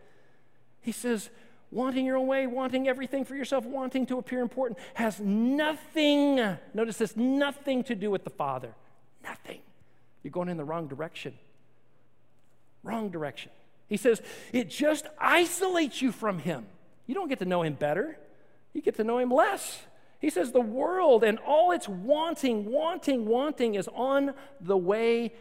He 0.80 0.92
says 0.92 1.28
wanting 1.72 2.04
your 2.04 2.18
own 2.18 2.26
way, 2.26 2.46
wanting 2.46 2.86
everything 2.86 3.24
for 3.24 3.34
yourself, 3.34 3.64
wanting 3.64 4.06
to 4.06 4.18
appear 4.18 4.40
important, 4.40 4.78
has 4.94 5.18
nothing, 5.18 6.36
notice 6.74 6.98
this, 6.98 7.16
nothing 7.16 7.82
to 7.82 7.94
do 7.94 8.10
with 8.10 8.24
the 8.24 8.30
Father. 8.30 8.74
Nothing. 9.24 9.60
You're 10.22 10.30
going 10.30 10.48
in 10.48 10.58
the 10.58 10.64
wrong 10.64 10.86
direction. 10.86 11.34
Wrong 12.84 13.08
direction. 13.08 13.50
He 13.88 13.96
says 13.96 14.20
it 14.52 14.68
just 14.68 15.06
isolates 15.18 16.02
you 16.02 16.12
from 16.12 16.38
Him. 16.38 16.66
You 17.06 17.14
don't 17.14 17.28
get 17.28 17.38
to 17.40 17.44
know 17.44 17.62
Him 17.62 17.74
better, 17.74 18.18
you 18.72 18.82
get 18.82 18.96
to 18.96 19.04
know 19.04 19.18
Him 19.18 19.30
less. 19.30 19.80
He 20.20 20.30
says 20.30 20.52
the 20.52 20.60
world 20.60 21.24
and 21.24 21.38
all 21.40 21.72
its 21.72 21.88
wanting, 21.88 22.70
wanting, 22.70 23.26
wanting 23.26 23.74
is 23.74 23.88
on 23.88 24.34
the 24.60 24.76
way 24.76 25.32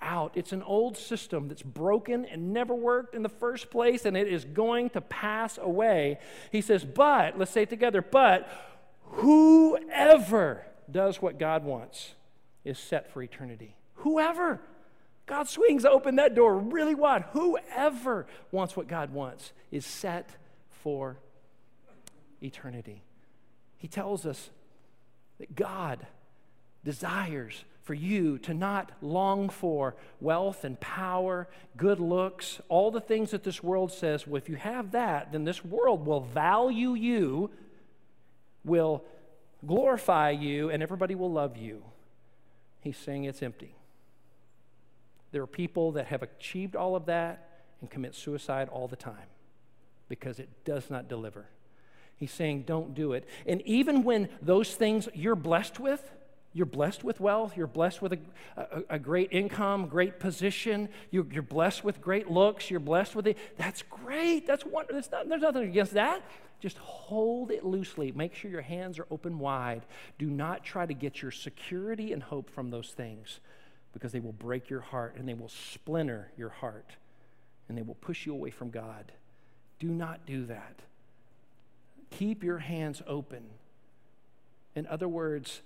out. 0.00 0.32
It's 0.34 0.52
an 0.52 0.62
old 0.62 0.96
system 0.96 1.48
that's 1.48 1.62
broken 1.62 2.24
and 2.24 2.52
never 2.52 2.74
worked 2.74 3.14
in 3.14 3.22
the 3.22 3.28
first 3.28 3.70
place, 3.70 4.04
and 4.04 4.16
it 4.16 4.28
is 4.28 4.44
going 4.44 4.90
to 4.90 5.00
pass 5.00 5.58
away. 5.58 6.18
He 6.50 6.60
says, 6.60 6.84
But, 6.84 7.38
let's 7.38 7.50
say 7.50 7.62
it 7.62 7.70
together, 7.70 8.02
but 8.02 8.48
whoever 9.02 10.64
does 10.90 11.20
what 11.20 11.38
God 11.38 11.64
wants 11.64 12.14
is 12.64 12.78
set 12.78 13.10
for 13.12 13.22
eternity. 13.22 13.76
Whoever. 13.96 14.60
God 15.26 15.46
swings 15.46 15.84
open 15.84 16.16
that 16.16 16.34
door 16.34 16.56
really 16.56 16.94
wide. 16.94 17.24
Whoever 17.32 18.26
wants 18.50 18.76
what 18.76 18.88
God 18.88 19.12
wants 19.12 19.52
is 19.70 19.84
set 19.84 20.30
for 20.70 21.18
eternity. 22.42 23.02
He 23.76 23.88
tells 23.88 24.24
us 24.24 24.50
that 25.38 25.54
God 25.54 26.06
desires 26.82 27.64
for 27.88 27.94
you 27.94 28.36
to 28.36 28.52
not 28.52 28.92
long 29.00 29.48
for 29.48 29.96
wealth 30.20 30.62
and 30.64 30.78
power, 30.78 31.48
good 31.74 31.98
looks, 31.98 32.60
all 32.68 32.90
the 32.90 33.00
things 33.00 33.30
that 33.30 33.42
this 33.42 33.62
world 33.62 33.90
says, 33.90 34.26
well, 34.26 34.36
if 34.36 34.46
you 34.46 34.56
have 34.56 34.90
that, 34.90 35.32
then 35.32 35.44
this 35.44 35.64
world 35.64 36.04
will 36.04 36.20
value 36.20 36.92
you, 36.92 37.50
will 38.62 39.02
glorify 39.66 40.28
you, 40.28 40.68
and 40.68 40.82
everybody 40.82 41.14
will 41.14 41.32
love 41.32 41.56
you. 41.56 41.82
He's 42.82 42.98
saying 42.98 43.24
it's 43.24 43.42
empty. 43.42 43.74
There 45.32 45.40
are 45.40 45.46
people 45.46 45.92
that 45.92 46.08
have 46.08 46.22
achieved 46.22 46.76
all 46.76 46.94
of 46.94 47.06
that 47.06 47.62
and 47.80 47.88
commit 47.88 48.14
suicide 48.14 48.68
all 48.68 48.86
the 48.86 48.96
time 48.96 49.30
because 50.10 50.38
it 50.38 50.50
does 50.66 50.90
not 50.90 51.08
deliver. 51.08 51.46
He's 52.16 52.32
saying, 52.32 52.64
don't 52.66 52.94
do 52.94 53.14
it. 53.14 53.26
And 53.46 53.62
even 53.62 54.02
when 54.02 54.28
those 54.42 54.74
things 54.74 55.08
you're 55.14 55.34
blessed 55.34 55.80
with, 55.80 56.10
you're 56.52 56.66
blessed 56.66 57.04
with 57.04 57.20
wealth. 57.20 57.56
You're 57.56 57.66
blessed 57.66 58.00
with 58.00 58.14
a, 58.14 58.18
a, 58.56 58.82
a 58.90 58.98
great 58.98 59.32
income, 59.32 59.86
great 59.86 60.18
position. 60.18 60.88
You're, 61.10 61.26
you're, 61.30 61.42
blessed 61.42 61.84
with 61.84 62.00
great 62.00 62.30
looks. 62.30 62.70
You're 62.70 62.80
blessed 62.80 63.14
with 63.14 63.26
it. 63.26 63.38
That's 63.56 63.82
great. 63.82 64.46
That's 64.46 64.64
wonderful. 64.64 65.02
Not, 65.12 65.28
there's 65.28 65.42
nothing 65.42 65.64
against 65.64 65.94
that. 65.94 66.22
Just 66.60 66.78
hold 66.78 67.50
it 67.50 67.64
loosely. 67.64 68.12
Make 68.12 68.34
sure 68.34 68.50
your 68.50 68.62
hands 68.62 68.98
are 68.98 69.06
open 69.10 69.38
wide. 69.38 69.82
Do 70.18 70.26
not 70.26 70.64
try 70.64 70.86
to 70.86 70.94
get 70.94 71.22
your 71.22 71.30
security 71.30 72.12
and 72.12 72.22
hope 72.22 72.50
from 72.50 72.70
those 72.70 72.90
things 72.90 73.40
because 73.92 74.12
they 74.12 74.20
will 74.20 74.32
break 74.32 74.68
your 74.68 74.80
heart 74.80 75.14
and 75.16 75.28
they 75.28 75.34
will 75.34 75.48
splinter 75.48 76.32
your 76.36 76.48
heart 76.48 76.96
and 77.68 77.76
they 77.76 77.82
will 77.82 77.94
push 77.94 78.26
you 78.26 78.32
away 78.32 78.50
from 78.50 78.70
God. 78.70 79.12
Do 79.78 79.88
not 79.88 80.26
do 80.26 80.46
that. 80.46 80.80
Keep 82.10 82.42
your 82.42 82.58
hands 82.58 83.02
open. 83.06 83.44
In 84.74 84.86
other 84.86 85.08
words, 85.08 85.60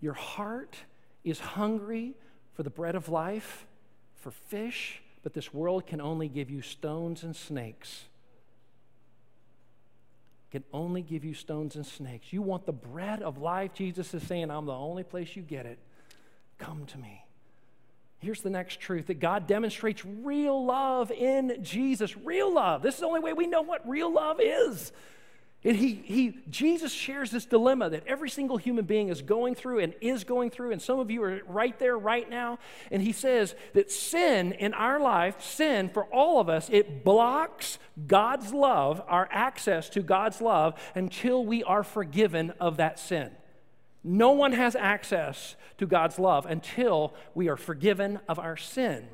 your 0.00 0.14
heart 0.14 0.76
is 1.24 1.40
hungry 1.40 2.14
for 2.54 2.62
the 2.62 2.70
bread 2.70 2.94
of 2.94 3.08
life, 3.08 3.66
for 4.16 4.30
fish, 4.30 5.02
but 5.22 5.34
this 5.34 5.52
world 5.52 5.86
can 5.86 6.00
only 6.00 6.28
give 6.28 6.50
you 6.50 6.62
stones 6.62 7.22
and 7.22 7.34
snakes. 7.34 8.04
Can 10.52 10.64
only 10.72 11.02
give 11.02 11.24
you 11.24 11.34
stones 11.34 11.76
and 11.76 11.84
snakes. 11.84 12.32
You 12.32 12.42
want 12.42 12.64
the 12.64 12.72
bread 12.72 13.22
of 13.22 13.38
life? 13.38 13.74
Jesus 13.74 14.14
is 14.14 14.22
saying, 14.22 14.50
I'm 14.50 14.66
the 14.66 14.72
only 14.72 15.02
place 15.02 15.34
you 15.34 15.42
get 15.42 15.66
it. 15.66 15.78
Come 16.58 16.86
to 16.86 16.98
me. 16.98 17.24
Here's 18.18 18.40
the 18.40 18.50
next 18.50 18.80
truth 18.80 19.08
that 19.08 19.20
God 19.20 19.46
demonstrates 19.46 20.04
real 20.04 20.64
love 20.64 21.10
in 21.10 21.58
Jesus. 21.62 22.16
Real 22.16 22.52
love. 22.52 22.82
This 22.82 22.94
is 22.94 23.00
the 23.00 23.06
only 23.06 23.20
way 23.20 23.32
we 23.32 23.46
know 23.46 23.62
what 23.62 23.86
real 23.88 24.12
love 24.12 24.40
is. 24.40 24.92
And 25.66 25.76
he, 25.76 26.00
he, 26.04 26.38
Jesus 26.48 26.92
shares 26.92 27.32
this 27.32 27.44
dilemma 27.44 27.90
that 27.90 28.06
every 28.06 28.30
single 28.30 28.56
human 28.56 28.84
being 28.84 29.08
is 29.08 29.20
going 29.20 29.56
through 29.56 29.80
and 29.80 29.94
is 30.00 30.22
going 30.22 30.50
through, 30.50 30.70
and 30.70 30.80
some 30.80 31.00
of 31.00 31.10
you 31.10 31.20
are 31.24 31.40
right 31.48 31.76
there 31.80 31.98
right 31.98 32.30
now. 32.30 32.60
And 32.92 33.02
he 33.02 33.10
says 33.10 33.56
that 33.72 33.90
sin 33.90 34.52
in 34.52 34.74
our 34.74 35.00
life, 35.00 35.42
sin 35.42 35.88
for 35.88 36.04
all 36.04 36.38
of 36.38 36.48
us, 36.48 36.70
it 36.70 37.02
blocks 37.02 37.80
God's 38.06 38.52
love, 38.52 39.02
our 39.08 39.28
access 39.32 39.88
to 39.90 40.02
God's 40.02 40.40
love, 40.40 40.80
until 40.94 41.44
we 41.44 41.64
are 41.64 41.82
forgiven 41.82 42.52
of 42.60 42.76
that 42.76 43.00
sin. 43.00 43.32
No 44.04 44.30
one 44.30 44.52
has 44.52 44.76
access 44.76 45.56
to 45.78 45.86
God's 45.86 46.20
love 46.20 46.46
until 46.46 47.12
we 47.34 47.48
are 47.48 47.56
forgiven 47.56 48.20
of 48.28 48.38
our 48.38 48.56
sin. 48.56 49.08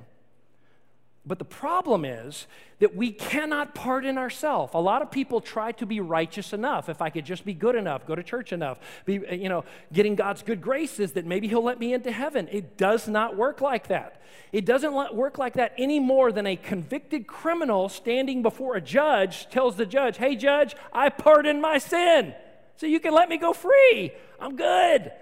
But 1.25 1.39
the 1.39 1.45
problem 1.45 2.05
is 2.05 2.49
that 2.81 2.97
we 2.97 3.13
cannot 3.13 3.77
pardon 3.77 4.19
ourselves. 4.19 4.73
A 4.75 4.81
lot 4.81 5.03
of 5.03 5.11
people 5.13 5.41
try 5.41 5.71
to 5.73 5.87
be 5.87 6.01
righteous 6.01 6.53
enough. 6.53 6.89
If 6.89 7.01
I 7.01 7.11
could 7.11 7.25
just 7.25 7.45
be 7.45 7.55
good 7.55 7.77
enough, 7.77 8.05
go 8.07 8.17
to 8.17 8.25
church 8.25 8.53
enough, 8.53 8.81
be, 9.05 9.25
uh, 9.25 9.35
you 9.35 9.49
know, 9.49 9.65
getting 9.93 10.17
God's 10.17 10.43
good 10.43 10.61
graces, 10.61 11.13
that 11.13 11.25
maybe 11.25 11.47
He'll 11.47 11.63
let 11.63 11.79
me 11.79 11.95
into 11.95 12.11
heaven. 12.11 12.49
It 12.51 12.77
does 12.77 13.07
not 13.07 13.37
work 13.37 13.61
like 13.61 13.87
that. 13.87 14.21
It 14.53 14.65
doesn't 14.65 14.93
work 15.15 15.39
like 15.39 15.55
that 15.55 15.75
any 15.79 16.01
more 16.01 16.33
than 16.33 16.45
a 16.45 16.57
convicted 16.57 17.29
criminal 17.29 17.89
standing 17.89 18.43
before 18.43 18.75
a 18.75 18.81
judge 18.81 19.49
tells 19.49 19.77
the 19.77 19.87
judge, 19.87 20.17
Hey, 20.17 20.35
judge, 20.35 20.75
I 20.93 21.09
pardon 21.09 21.61
my 21.61 21.79
sin. 21.79 22.35
So 22.77 22.87
you 22.87 22.99
can 22.99 23.15
let 23.15 23.29
me 23.29 23.37
go 23.37 23.53
free. 23.53 24.11
I'm 24.41 24.57
good. 24.57 25.13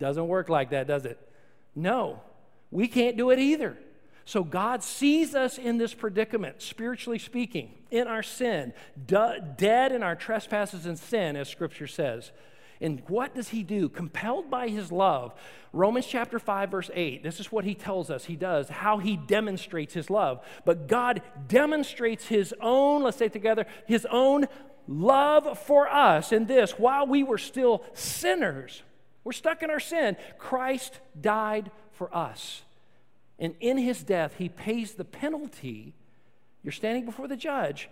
Doesn't 0.00 0.26
work 0.26 0.48
like 0.48 0.70
that, 0.70 0.88
does 0.88 1.04
it? 1.04 1.16
No, 1.76 2.20
we 2.72 2.88
can't 2.88 3.16
do 3.16 3.30
it 3.30 3.38
either. 3.38 3.78
So 4.24 4.42
God 4.42 4.82
sees 4.82 5.34
us 5.34 5.58
in 5.58 5.76
this 5.76 5.92
predicament, 5.92 6.62
spiritually 6.62 7.18
speaking, 7.18 7.74
in 7.90 8.06
our 8.06 8.22
sin, 8.22 8.72
dead 9.06 9.92
in 9.92 10.02
our 10.02 10.16
trespasses 10.16 10.86
and 10.86 10.98
sin, 10.98 11.36
as 11.36 11.48
Scripture 11.48 11.86
says. 11.86 12.32
And 12.80 13.02
what 13.06 13.34
does 13.34 13.50
he 13.50 13.62
do? 13.62 13.88
Compelled 13.88 14.50
by 14.50 14.68
his 14.68 14.90
love. 14.90 15.32
Romans 15.72 16.06
chapter 16.06 16.38
5, 16.38 16.70
verse 16.70 16.90
8, 16.92 17.22
this 17.22 17.40
is 17.40 17.52
what 17.52 17.64
he 17.64 17.74
tells 17.74 18.10
us 18.10 18.24
he 18.24 18.36
does, 18.36 18.68
how 18.68 18.98
he 18.98 19.16
demonstrates 19.16 19.94
his 19.94 20.10
love. 20.10 20.44
But 20.64 20.88
God 20.88 21.22
demonstrates 21.48 22.26
his 22.26 22.54
own, 22.60 23.02
let's 23.02 23.16
say 23.16 23.28
together, 23.28 23.66
his 23.86 24.06
own 24.10 24.46
love 24.86 25.58
for 25.58 25.88
us 25.88 26.32
in 26.32 26.46
this 26.46 26.72
while 26.72 27.06
we 27.06 27.22
were 27.22 27.38
still 27.38 27.84
sinners, 27.94 28.82
we're 29.22 29.32
stuck 29.32 29.62
in 29.62 29.70
our 29.70 29.80
sin, 29.80 30.16
Christ 30.38 30.98
died 31.18 31.70
for 31.92 32.14
us. 32.14 32.62
And 33.38 33.54
in 33.60 33.78
his 33.78 34.02
death, 34.02 34.36
he 34.38 34.48
pays 34.48 34.94
the 34.94 35.04
penalty. 35.04 35.94
You're 36.62 36.72
standing 36.72 37.04
before 37.04 37.28
the 37.28 37.36
judge. 37.36 37.88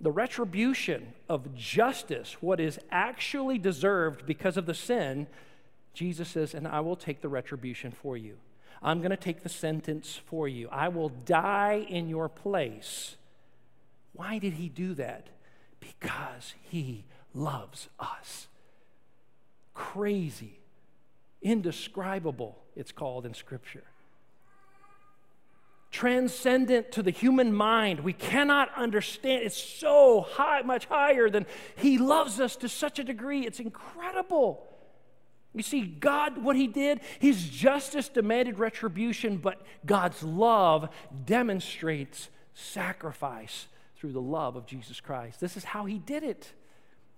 The 0.00 0.10
retribution 0.10 1.12
of 1.28 1.54
justice, 1.54 2.36
what 2.40 2.60
is 2.60 2.78
actually 2.90 3.58
deserved 3.58 4.26
because 4.26 4.56
of 4.56 4.66
the 4.66 4.74
sin, 4.74 5.26
Jesus 5.94 6.28
says, 6.28 6.54
and 6.54 6.68
I 6.68 6.80
will 6.80 6.96
take 6.96 7.22
the 7.22 7.28
retribution 7.28 7.92
for 7.92 8.16
you. 8.16 8.36
I'm 8.82 8.98
going 8.98 9.10
to 9.10 9.16
take 9.16 9.42
the 9.42 9.48
sentence 9.48 10.20
for 10.26 10.46
you. 10.46 10.68
I 10.70 10.88
will 10.88 11.08
die 11.08 11.86
in 11.88 12.08
your 12.08 12.28
place. 12.28 13.16
Why 14.12 14.38
did 14.38 14.54
he 14.54 14.68
do 14.68 14.92
that? 14.94 15.28
Because 15.80 16.54
he 16.60 17.04
loves 17.32 17.88
us. 17.98 18.48
Crazy, 19.72 20.58
indescribable, 21.40 22.58
it's 22.74 22.92
called 22.92 23.24
in 23.24 23.32
Scripture 23.32 23.84
transcendent 25.96 26.92
to 26.92 27.02
the 27.02 27.10
human 27.10 27.54
mind. 27.54 28.00
We 28.00 28.12
cannot 28.12 28.68
understand. 28.76 29.44
It's 29.44 29.56
so 29.56 30.20
high, 30.20 30.60
much 30.60 30.84
higher 30.84 31.30
than 31.30 31.46
He 31.76 31.96
loves 31.96 32.38
us 32.38 32.54
to 32.56 32.68
such 32.68 32.98
a 32.98 33.04
degree. 33.04 33.46
It's 33.46 33.60
incredible. 33.60 34.62
You 35.54 35.62
see, 35.62 35.80
God, 35.80 36.44
what 36.44 36.54
He 36.54 36.66
did, 36.66 37.00
His 37.18 37.48
justice 37.48 38.10
demanded 38.10 38.58
retribution, 38.58 39.38
but 39.38 39.62
God's 39.86 40.22
love 40.22 40.90
demonstrates 41.24 42.28
sacrifice 42.52 43.66
through 43.96 44.12
the 44.12 44.20
love 44.20 44.54
of 44.54 44.66
Jesus 44.66 45.00
Christ. 45.00 45.40
This 45.40 45.56
is 45.56 45.64
how 45.64 45.86
He 45.86 45.98
did 45.98 46.22
it. 46.22 46.52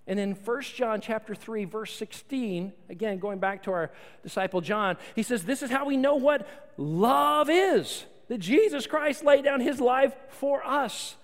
And 0.07 0.17
in 0.21 0.35
1 0.35 0.61
John 0.61 1.01
chapter 1.01 1.35
3 1.35 1.65
verse 1.65 1.93
16, 1.95 2.71
again 2.89 3.19
going 3.19 3.39
back 3.39 3.63
to 3.63 3.71
our 3.71 3.91
disciple 4.23 4.61
John, 4.61 4.95
he 5.15 5.21
says 5.21 5.43
this 5.43 5.61
is 5.61 5.69
how 5.69 5.85
we 5.85 5.97
know 5.97 6.15
what 6.15 6.47
love 6.77 7.49
is 7.49 8.05
that 8.29 8.37
Jesus 8.37 8.87
Christ 8.87 9.25
laid 9.25 9.43
down 9.43 9.59
his 9.59 9.81
life 9.81 10.15
for 10.29 10.65
us. 10.65 11.15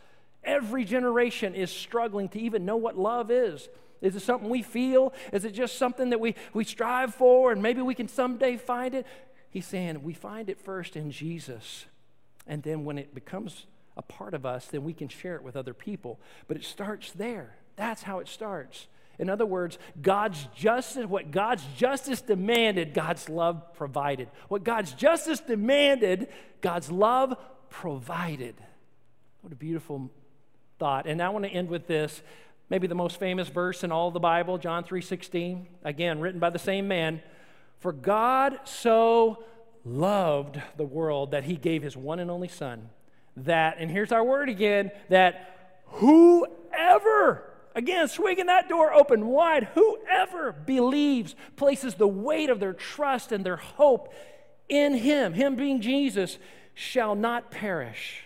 Every 0.43 0.83
generation 0.83 1.55
is 1.55 1.71
struggling 1.71 2.27
to 2.29 2.39
even 2.39 2.65
know 2.65 2.75
what 2.77 2.97
love 2.97 3.31
is. 3.31 3.69
Is 4.01 4.15
it 4.15 4.21
something 4.21 4.49
we 4.49 4.61
feel? 4.61 5.13
Is 5.31 5.45
it 5.45 5.51
just 5.51 5.77
something 5.77 6.09
that 6.09 6.19
we, 6.19 6.35
we 6.53 6.63
strive 6.63 7.15
for 7.15 7.51
and 7.51 7.61
maybe 7.61 7.81
we 7.81 7.95
can 7.95 8.07
someday 8.07 8.57
find 8.57 8.93
it? 8.93 9.07
He's 9.49 9.65
saying 9.65 10.03
we 10.03 10.13
find 10.13 10.49
it 10.49 10.59
first 10.59 10.95
in 10.95 11.11
Jesus. 11.11 11.85
And 12.45 12.61
then 12.61 12.83
when 12.83 12.97
it 12.97 13.15
becomes 13.15 13.65
a 13.97 14.01
part 14.01 14.33
of 14.33 14.45
us, 14.45 14.65
then 14.65 14.83
we 14.83 14.93
can 14.93 15.07
share 15.07 15.35
it 15.35 15.43
with 15.43 15.55
other 15.55 15.73
people. 15.73 16.19
But 16.47 16.57
it 16.57 16.63
starts 16.63 17.11
there. 17.13 17.55
That's 17.75 18.03
how 18.03 18.19
it 18.19 18.27
starts. 18.27 18.87
In 19.17 19.29
other 19.29 19.45
words, 19.45 19.77
God's 20.01 20.47
justice, 20.55 21.05
what 21.05 21.31
God's 21.31 21.63
justice 21.77 22.21
demanded, 22.21 22.93
God's 22.93 23.29
love 23.29 23.73
provided. 23.73 24.29
What 24.47 24.63
God's 24.63 24.91
justice 24.93 25.39
demanded, 25.39 26.27
God's 26.61 26.91
love 26.91 27.37
provided. 27.69 28.55
What 29.41 29.53
a 29.53 29.55
beautiful 29.55 30.09
thought. 30.79 31.05
And 31.07 31.21
I 31.21 31.29
want 31.29 31.45
to 31.45 31.51
end 31.51 31.69
with 31.69 31.87
this, 31.87 32.21
maybe 32.69 32.87
the 32.87 32.95
most 32.95 33.19
famous 33.19 33.47
verse 33.47 33.83
in 33.83 33.91
all 33.91 34.11
the 34.11 34.19
Bible, 34.19 34.57
John 34.57 34.83
3:16, 34.83 35.67
again 35.83 36.19
written 36.19 36.39
by 36.39 36.49
the 36.49 36.59
same 36.59 36.87
man. 36.87 37.21
For 37.79 37.91
God 37.91 38.59
so 38.63 39.43
loved 39.83 40.59
the 40.77 40.85
world 40.85 41.31
that 41.31 41.43
he 41.43 41.55
gave 41.55 41.83
his 41.83 41.95
one 41.95 42.19
and 42.19 42.31
only 42.31 42.47
son, 42.47 42.89
that 43.37 43.77
and 43.77 43.91
here's 43.91 44.11
our 44.11 44.23
word 44.23 44.49
again, 44.49 44.91
that 45.09 45.81
whoever 45.85 47.54
Again, 47.75 48.07
swinging 48.07 48.45
that 48.45 48.69
door 48.69 48.93
open 48.93 49.27
wide. 49.27 49.65
Whoever 49.75 50.53
believes 50.53 51.35
places 51.57 51.95
the 51.95 52.07
weight 52.07 52.49
of 52.49 52.61
their 52.61 52.73
trust 52.73 53.33
and 53.33 53.45
their 53.45 53.57
hope 53.57 54.13
in 54.69 54.95
Him, 54.95 55.33
Him 55.33 55.55
being 55.55 55.81
Jesus, 55.81 56.37
shall 56.73 57.15
not 57.15 57.51
perish, 57.51 58.23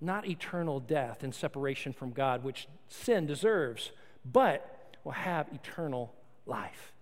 not 0.00 0.26
eternal 0.26 0.80
death 0.80 1.22
and 1.22 1.32
separation 1.32 1.92
from 1.92 2.10
God, 2.10 2.42
which 2.42 2.66
sin 2.88 3.24
deserves, 3.24 3.92
but 4.24 4.96
will 5.04 5.12
have 5.12 5.46
eternal 5.52 6.12
life 6.44 6.92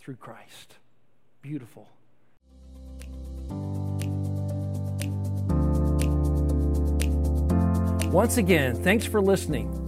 through 0.00 0.16
Christ. 0.16 0.74
Beautiful. 1.40 1.88
Once 8.10 8.36
again, 8.36 8.74
thanks 8.82 9.06
for 9.06 9.20
listening. 9.20 9.87